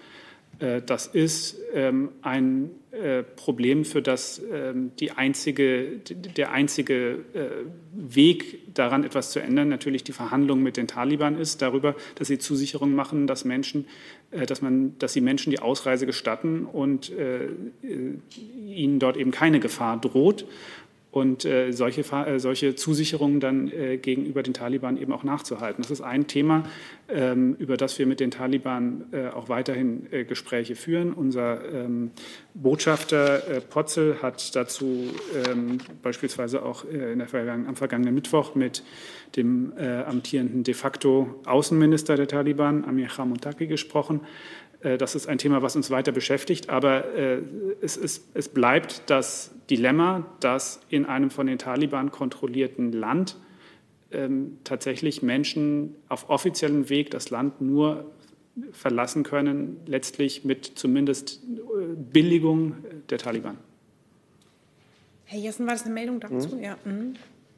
[0.63, 5.99] Äh, das ist ähm, ein äh, Problem, für das ähm, einzige,
[6.37, 7.49] der einzige äh,
[7.95, 12.39] Weg daran, etwas zu ändern, natürlich die Verhandlung mit den Taliban ist, darüber, dass sie
[12.39, 13.87] Zusicherungen machen, dass Menschen
[14.47, 17.13] dass, man, dass sie Menschen die Ausreise gestatten und
[17.83, 20.47] ihnen dort eben keine Gefahr droht
[21.13, 25.83] und äh, solche, äh, solche Zusicherungen dann äh, gegenüber den Taliban eben auch nachzuhalten.
[25.83, 26.65] Das ist ein Thema,
[27.11, 31.13] ähm, über das wir mit den Taliban äh, auch weiterhin äh, Gespräche führen.
[31.13, 32.13] Unser ähm,
[32.55, 35.11] Botschafter äh, Potzel hat dazu
[35.47, 38.83] ähm, beispielsweise auch in der Vergangen am vergangenen Mittwoch mit
[39.37, 44.21] dem amtierenden de facto Außenminister der Taliban, Amir Khan Muntaki, gesprochen.
[44.83, 46.69] Äh, das ist ein Thema, was uns weiter beschäftigt.
[46.69, 47.39] Aber äh,
[47.81, 53.37] es, ist, es bleibt das Dilemma, dass in einem von den Taliban kontrollierten Land
[54.11, 58.11] ähm, tatsächlich Menschen auf offiziellem Weg das Land nur
[58.73, 62.77] verlassen können, letztlich mit zumindest äh, Billigung
[63.09, 63.57] der Taliban.
[65.25, 66.57] Herr Jessen, war das eine Meldung dazu?
[66.57, 66.63] Mhm.
[66.63, 66.77] Ja.
[66.85, 67.15] Mhm.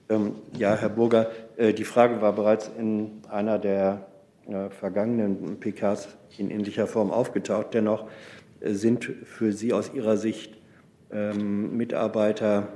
[0.08, 4.06] Ähm, ja, Herr Burger, äh, die Frage war bereits in einer der
[4.70, 7.74] vergangenen PKs in ähnlicher Form aufgetaucht.
[7.74, 8.08] Dennoch
[8.60, 10.56] äh, sind für Sie aus Ihrer Sicht
[11.10, 12.68] ähm, Mitarbeiter,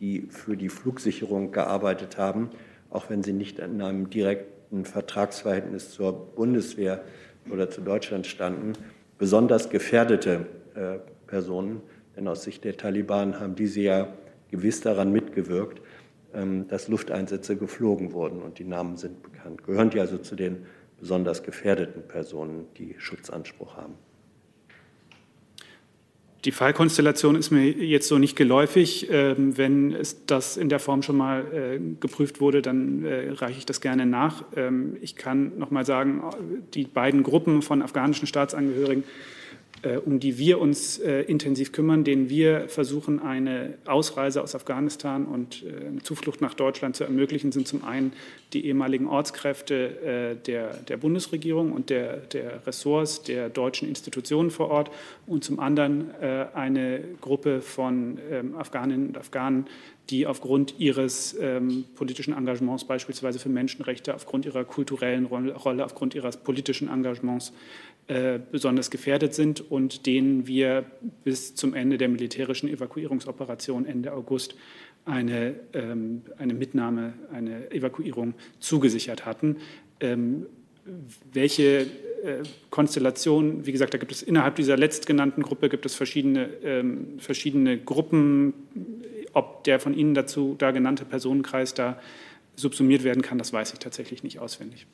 [0.00, 2.50] die für die Flugsicherung gearbeitet haben,
[2.90, 7.02] auch wenn sie nicht in einem direkten Vertragsverhältnis zur Bundeswehr
[7.50, 8.74] oder zu Deutschland standen,
[9.16, 10.46] besonders gefährdete
[11.26, 11.80] Personen.
[12.14, 14.08] Denn aus Sicht der Taliban haben diese ja
[14.50, 15.80] gewiss daran mitgewirkt,
[16.34, 19.64] ähm, dass Lufteinsätze geflogen wurden und die Namen sind bekannt.
[19.64, 20.66] Gehören die also zu den
[20.98, 23.94] besonders gefährdeten Personen, die Schutzanspruch haben?
[26.46, 29.08] Die Fallkonstellation ist mir jetzt so nicht geläufig.
[29.10, 33.58] Ähm, wenn es das in der Form schon mal äh, geprüft wurde, dann äh, reiche
[33.58, 34.44] ich das gerne nach.
[34.54, 36.22] Ähm, ich kann noch mal sagen,
[36.74, 39.02] die beiden Gruppen von afghanischen Staatsangehörigen
[40.04, 45.64] um die wir uns äh, intensiv kümmern, denen wir versuchen, eine Ausreise aus Afghanistan und
[45.64, 48.12] äh, eine Zuflucht nach Deutschland zu ermöglichen, sind zum einen
[48.52, 54.90] die ehemaligen Ortskräfte der, der Bundesregierung und der, der Ressorts der deutschen Institutionen vor Ort
[55.26, 56.12] und zum anderen
[56.54, 59.66] eine Gruppe von ähm, Afghaninnen und Afghanen,
[60.10, 66.36] die aufgrund ihres ähm, politischen Engagements, beispielsweise für Menschenrechte, aufgrund ihrer kulturellen Rolle, aufgrund ihres
[66.36, 67.52] politischen Engagements
[68.08, 70.84] äh, besonders gefährdet sind und denen wir
[71.24, 74.54] bis zum Ende der militärischen Evakuierungsoperation Ende August
[75.04, 79.56] eine, ähm, eine Mitnahme, eine Evakuierung zugesichert hatten.
[80.00, 80.46] Ähm,
[81.32, 86.48] welche äh, Konstellation, wie gesagt, da gibt es innerhalb dieser letztgenannten Gruppe gibt es verschiedene,
[86.62, 88.54] ähm, verschiedene Gruppen.
[89.32, 92.00] Ob der von Ihnen dazu da genannte Personenkreis da
[92.54, 94.86] subsumiert werden kann, das weiß ich tatsächlich nicht auswendig.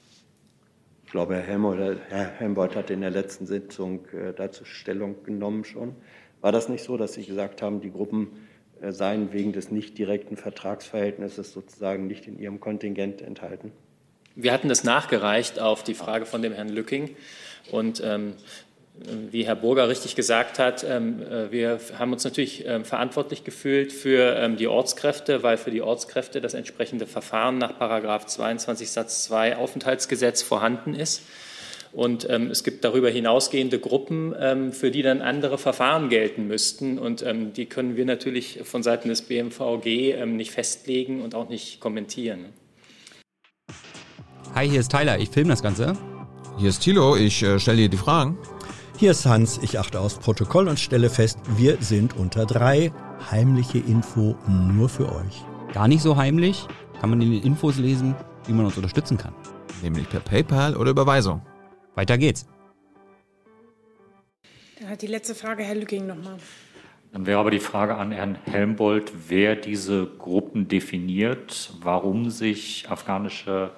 [1.12, 5.66] Ich glaube, Herr Helmholtz, Herr Helmholtz hat in der letzten Sitzung äh, dazu Stellung genommen
[5.66, 5.94] schon.
[6.40, 8.28] War das nicht so, dass Sie gesagt haben, die Gruppen
[8.80, 13.72] äh, seien wegen des nicht direkten Vertragsverhältnisses sozusagen nicht in Ihrem Kontingent enthalten?
[14.36, 17.14] Wir hatten das nachgereicht auf die Frage von dem Herrn Lücking.
[17.70, 18.32] Und ähm,
[18.94, 23.92] wie Herr Burger richtig gesagt hat, ähm, äh, wir haben uns natürlich ähm, verantwortlich gefühlt
[23.92, 29.24] für ähm, die Ortskräfte, weil für die Ortskräfte das entsprechende Verfahren nach Paragraph 22 Satz
[29.24, 31.22] 2 Aufenthaltsgesetz vorhanden ist.
[31.92, 36.98] Und ähm, es gibt darüber hinausgehende Gruppen, ähm, für die dann andere Verfahren gelten müssten.
[36.98, 41.80] Und ähm, die können wir natürlich von Seiten des BMVG nicht festlegen und auch nicht
[41.80, 42.46] kommentieren.
[44.54, 45.18] Hi, hier ist Tyler.
[45.18, 45.96] Ich filme das Ganze.
[46.58, 47.16] Hier ist Thilo.
[47.16, 48.38] Ich äh, stelle dir die Fragen.
[49.02, 52.92] Hier ist Hans, ich achte aufs Protokoll und stelle fest, wir sind unter drei.
[53.32, 55.42] Heimliche Info nur für euch.
[55.72, 56.68] Gar nicht so heimlich,
[57.00, 58.14] kann man in den Infos lesen,
[58.46, 59.34] wie man uns unterstützen kann.
[59.82, 61.42] Nämlich per PayPal oder Überweisung.
[61.96, 62.46] Weiter geht's.
[64.78, 66.36] Dann hat die letzte Frage Herr Lücking nochmal.
[67.12, 73.72] Dann wäre aber die Frage an Herrn Helmbold, wer diese Gruppen definiert, warum sich afghanische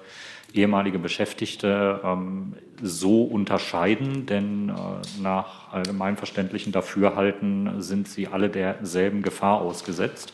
[0.55, 4.73] ehemalige Beschäftigte ähm, so unterscheiden, denn äh,
[5.21, 10.33] nach allgemeinverständlichen Dafürhalten sind sie alle derselben Gefahr ausgesetzt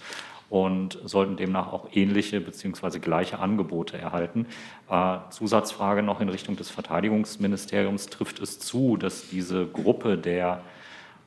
[0.50, 3.00] und sollten demnach auch ähnliche bzw.
[3.00, 4.48] gleiche Angebote erhalten.
[4.90, 8.08] Äh, Zusatzfrage noch in Richtung des Verteidigungsministeriums.
[8.08, 10.62] Trifft es zu, dass diese Gruppe der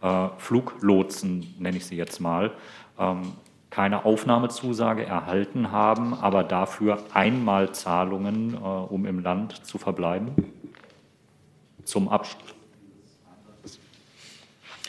[0.03, 2.53] äh, Fluglotsen, nenne ich sie jetzt mal,
[2.99, 3.33] ähm,
[3.75, 10.31] keine Aufnahmezusage erhalten haben, aber dafür Einmalzahlungen, äh, um im Land zu verbleiben?
[11.83, 12.55] Zum Abschluss.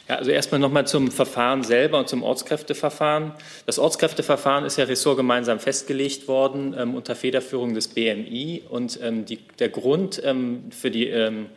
[0.08, 3.32] Ja, also erstmal nochmal zum Verfahren selber und zum Ortskräfteverfahren.
[3.66, 9.40] Das Ortskräfteverfahren ist ja ressortgemeinsam festgelegt worden ähm, unter Federführung des BMI und ähm, die,
[9.58, 11.48] der Grund ähm, für, die, ähm,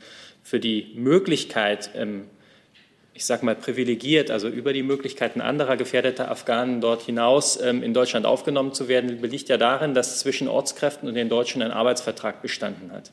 [0.42, 2.24] für die Möglichkeit, ähm,
[3.18, 7.92] ich sage mal, privilegiert, also über die Möglichkeiten anderer gefährdeter Afghanen dort hinaus ähm, in
[7.92, 12.42] Deutschland aufgenommen zu werden, liegt ja darin, dass zwischen Ortskräften und den Deutschen ein Arbeitsvertrag
[12.42, 13.10] bestanden hat.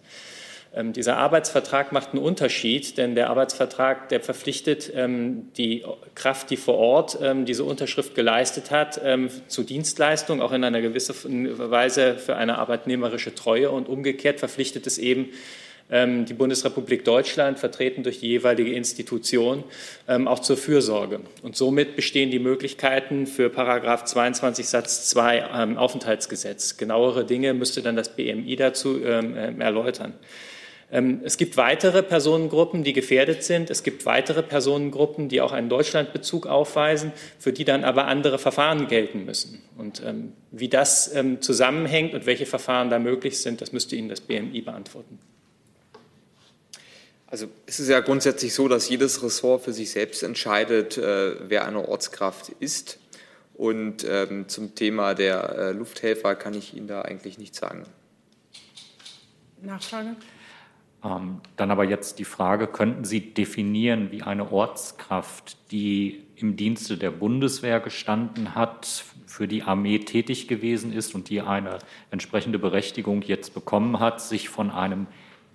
[0.75, 5.83] Ähm, dieser Arbeitsvertrag macht einen Unterschied, denn der Arbeitsvertrag, der verpflichtet ähm, die
[6.13, 9.01] Kraft, die vor Ort diese Unterschrift geleistet hat,
[9.47, 14.97] zu Dienstleistung, auch in einer gewissen Weise für eine arbeitnehmerische Treue und umgekehrt verpflichtet es
[14.97, 15.31] eben
[15.87, 19.63] die Bundesrepublik Deutschland, vertreten durch die jeweilige Institution,
[20.07, 21.19] ähm, auch zur Fürsorge.
[21.43, 26.77] Und somit bestehen die Möglichkeiten für Paragraph 22 Satz 2 ähm, Aufenthaltsgesetz.
[26.77, 30.13] Genauere Dinge müsste dann das BMI dazu erläutern.
[30.89, 33.69] Es gibt weitere Personengruppen, die gefährdet sind.
[33.69, 38.87] Es gibt weitere Personengruppen, die auch einen Deutschlandbezug aufweisen, für die dann aber andere Verfahren
[38.87, 39.63] gelten müssen.
[39.77, 44.09] Und ähm, wie das ähm, zusammenhängt und welche Verfahren da möglich sind, das müsste Ihnen
[44.09, 45.19] das BMI beantworten.
[47.27, 51.65] Also es ist ja grundsätzlich so, dass jedes Ressort für sich selbst entscheidet, äh, wer
[51.65, 52.99] eine Ortskraft ist.
[53.55, 57.85] Und ähm, zum Thema der äh, Lufthelfer kann ich Ihnen da eigentlich nichts sagen.
[59.61, 60.15] Nachfrage?
[61.03, 66.97] Ähm, dann aber jetzt die Frage, könnten Sie definieren, wie eine Ortskraft, die im Dienste
[66.97, 71.79] der Bundeswehr gestanden hat, für die Armee tätig gewesen ist und die eine
[72.11, 75.07] entsprechende Berechtigung jetzt bekommen hat, sich von einem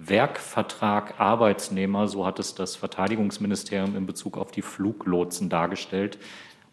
[0.03, 6.19] Werkvertrag Arbeitsnehmer, so hat es das Verteidigungsministerium in Bezug auf die Fluglotsen dargestellt,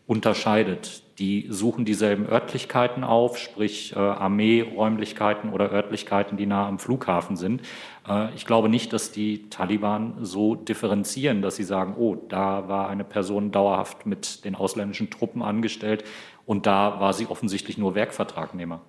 [0.07, 1.03] unterscheidet.
[1.19, 7.61] Die suchen dieselben Örtlichkeiten auf, sprich äh, Armeeräumlichkeiten oder Örtlichkeiten, die nah am Flughafen sind.
[8.07, 12.87] Äh, ich glaube nicht, dass die Taliban so differenzieren, dass sie sagen, oh, da war
[12.87, 16.05] eine Person dauerhaft mit den ausländischen Truppen angestellt
[16.45, 18.81] und da war sie offensichtlich nur Werkvertragnehmer.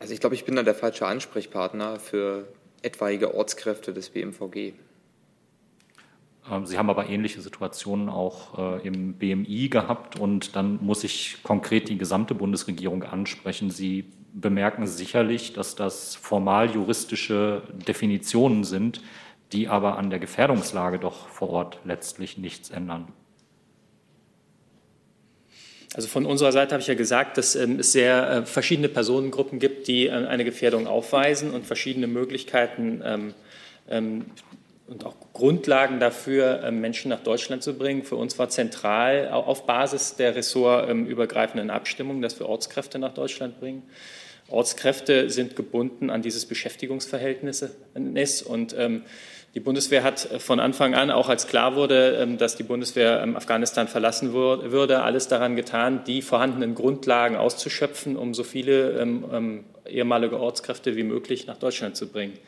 [0.00, 2.48] Also ich glaube, ich bin da der falsche Ansprechpartner für
[2.82, 4.72] etwaige Ortskräfte des BMVG.
[6.50, 11.42] Ähm, Sie haben aber ähnliche Situationen auch äh, im BMI gehabt und dann muss ich
[11.42, 13.70] konkret die gesamte Bundesregierung ansprechen.
[13.70, 19.02] Sie bemerken sicherlich, dass das formal juristische Definitionen sind,
[19.52, 23.08] die aber an der Gefährdungslage doch vor Ort letztlich nichts ändern.
[25.94, 29.58] Also von unserer Seite habe ich ja gesagt, dass ähm, es sehr äh, verschiedene Personengruppen
[29.58, 33.34] gibt, die äh, eine Gefährdung aufweisen und verschiedene Möglichkeiten ähm,
[33.88, 34.26] ähm,
[34.86, 38.04] und auch Grundlagen dafür, ähm, Menschen nach Deutschland zu bringen.
[38.04, 43.82] Für uns war zentral auf Basis der ressortübergreifenden Abstimmung, dass wir Ortskräfte nach Deutschland bringen.
[44.48, 49.02] Ortskräfte sind gebunden an dieses Beschäftigungsverhältnis und ähm,
[49.54, 53.88] die Bundeswehr hat von Anfang an, auch als klar wurde, ähm, dass die Bundeswehr Afghanistan
[53.88, 59.06] verlassen würde, alles daran getan, die vorhandenen Grundlagen auszuschöpfen, um so viele
[59.86, 62.38] ehemalige Ortskräfte wie möglich nach Deutschland zu bringen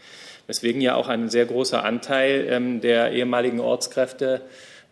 [0.46, 4.42] weswegen ja auch ein sehr großer Anteil ähm, der ehemaligen Ortskräfte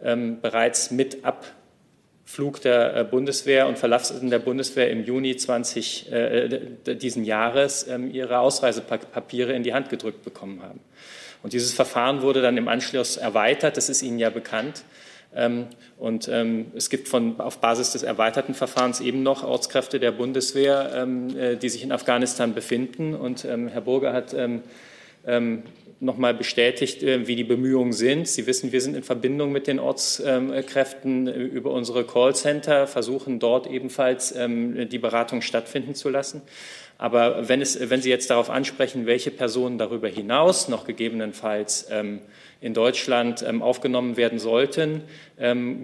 [0.02, 6.60] ähm, bereits mit Abflug der äh, Bundeswehr und Verlassen der Bundeswehr im Juni 20 äh,
[6.94, 10.80] diesen Jahres ähm, ihre Ausreisepapiere in die Hand gedrückt bekommen haben.
[11.42, 14.84] Und dieses Verfahren wurde dann im Anschluss erweitert, das ist Ihnen ja bekannt.
[15.34, 15.66] Ähm,
[15.98, 20.92] und ähm, es gibt von, auf Basis des erweiterten Verfahrens eben noch Ortskräfte der Bundeswehr,
[20.94, 23.14] ähm, äh, die sich in Afghanistan befinden.
[23.14, 24.34] Und Herr Burger hat
[26.00, 28.26] nochmal bestätigt, äh, wie die Bemühungen sind.
[28.26, 33.66] Sie wissen, wir sind in Verbindung mit den Ortskräften äh, über unsere Callcenter, versuchen dort
[33.66, 36.42] ebenfalls die Beratung stattfinden zu lassen.
[37.00, 42.20] Aber wenn, es, wenn Sie jetzt darauf ansprechen, welche Personen darüber hinaus noch gegebenenfalls ähm,
[42.60, 45.04] in Deutschland aufgenommen werden sollten,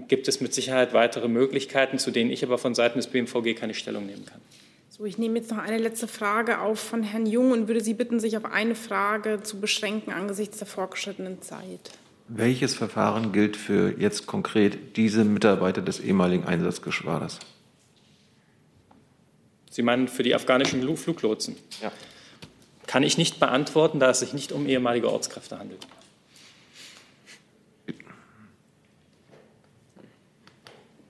[0.09, 3.73] gibt es mit Sicherheit weitere Möglichkeiten, zu denen ich aber von Seiten des BMVG keine
[3.73, 4.43] Stellung nehmen kann.
[4.91, 7.95] So, ich nehme jetzt noch eine letzte Frage auf von Herrn Jung und würde Sie
[7.95, 11.93] bitten, sich auf eine Frage zu beschränken angesichts der fortgeschrittenen Zeit.
[12.29, 17.39] Welches Verfahren gilt für jetzt konkret diese Mitarbeiter des ehemaligen Einsatzgeschwaders?
[19.77, 21.55] Sie meinen für die afghanischen Fluglotsen?
[21.83, 21.93] Ja.
[22.87, 25.87] Kann ich nicht beantworten, da es sich nicht um ehemalige Ortskräfte handelt.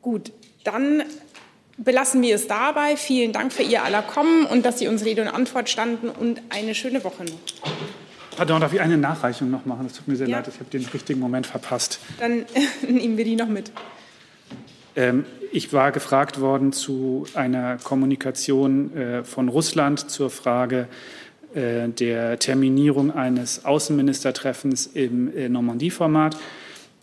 [0.02, 0.32] Gut,
[0.64, 1.04] dann
[1.76, 2.96] belassen wir es dabei.
[2.96, 6.42] Vielen Dank für Ihr aller Kommen und dass Sie uns Rede und Antwort standen und
[6.48, 7.38] eine schöne Woche noch.
[8.36, 9.86] Pardon, darf ich eine Nachreichung noch machen?
[9.86, 10.38] Das tut mir sehr ja.
[10.38, 12.00] leid, ich habe den richtigen Moment verpasst.
[12.18, 12.46] Dann
[12.88, 13.70] nehmen wir die noch mit.
[14.96, 15.24] Ähm,
[15.56, 20.86] ich war gefragt worden zu einer Kommunikation äh, von Russland zur Frage
[21.54, 26.36] äh, der Terminierung eines Außenministertreffens im äh, Normandie-Format.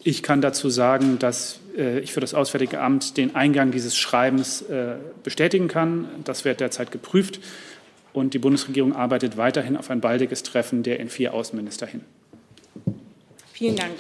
[0.03, 4.61] Ich kann dazu sagen, dass äh, ich für das Auswärtige Amt den Eingang dieses Schreibens
[4.61, 6.07] äh, bestätigen kann.
[6.23, 7.39] Das wird derzeit geprüft
[8.13, 12.01] und die Bundesregierung arbeitet weiterhin auf ein baldiges Treffen der N4-Außenminister hin.
[13.51, 13.93] Vielen Dank.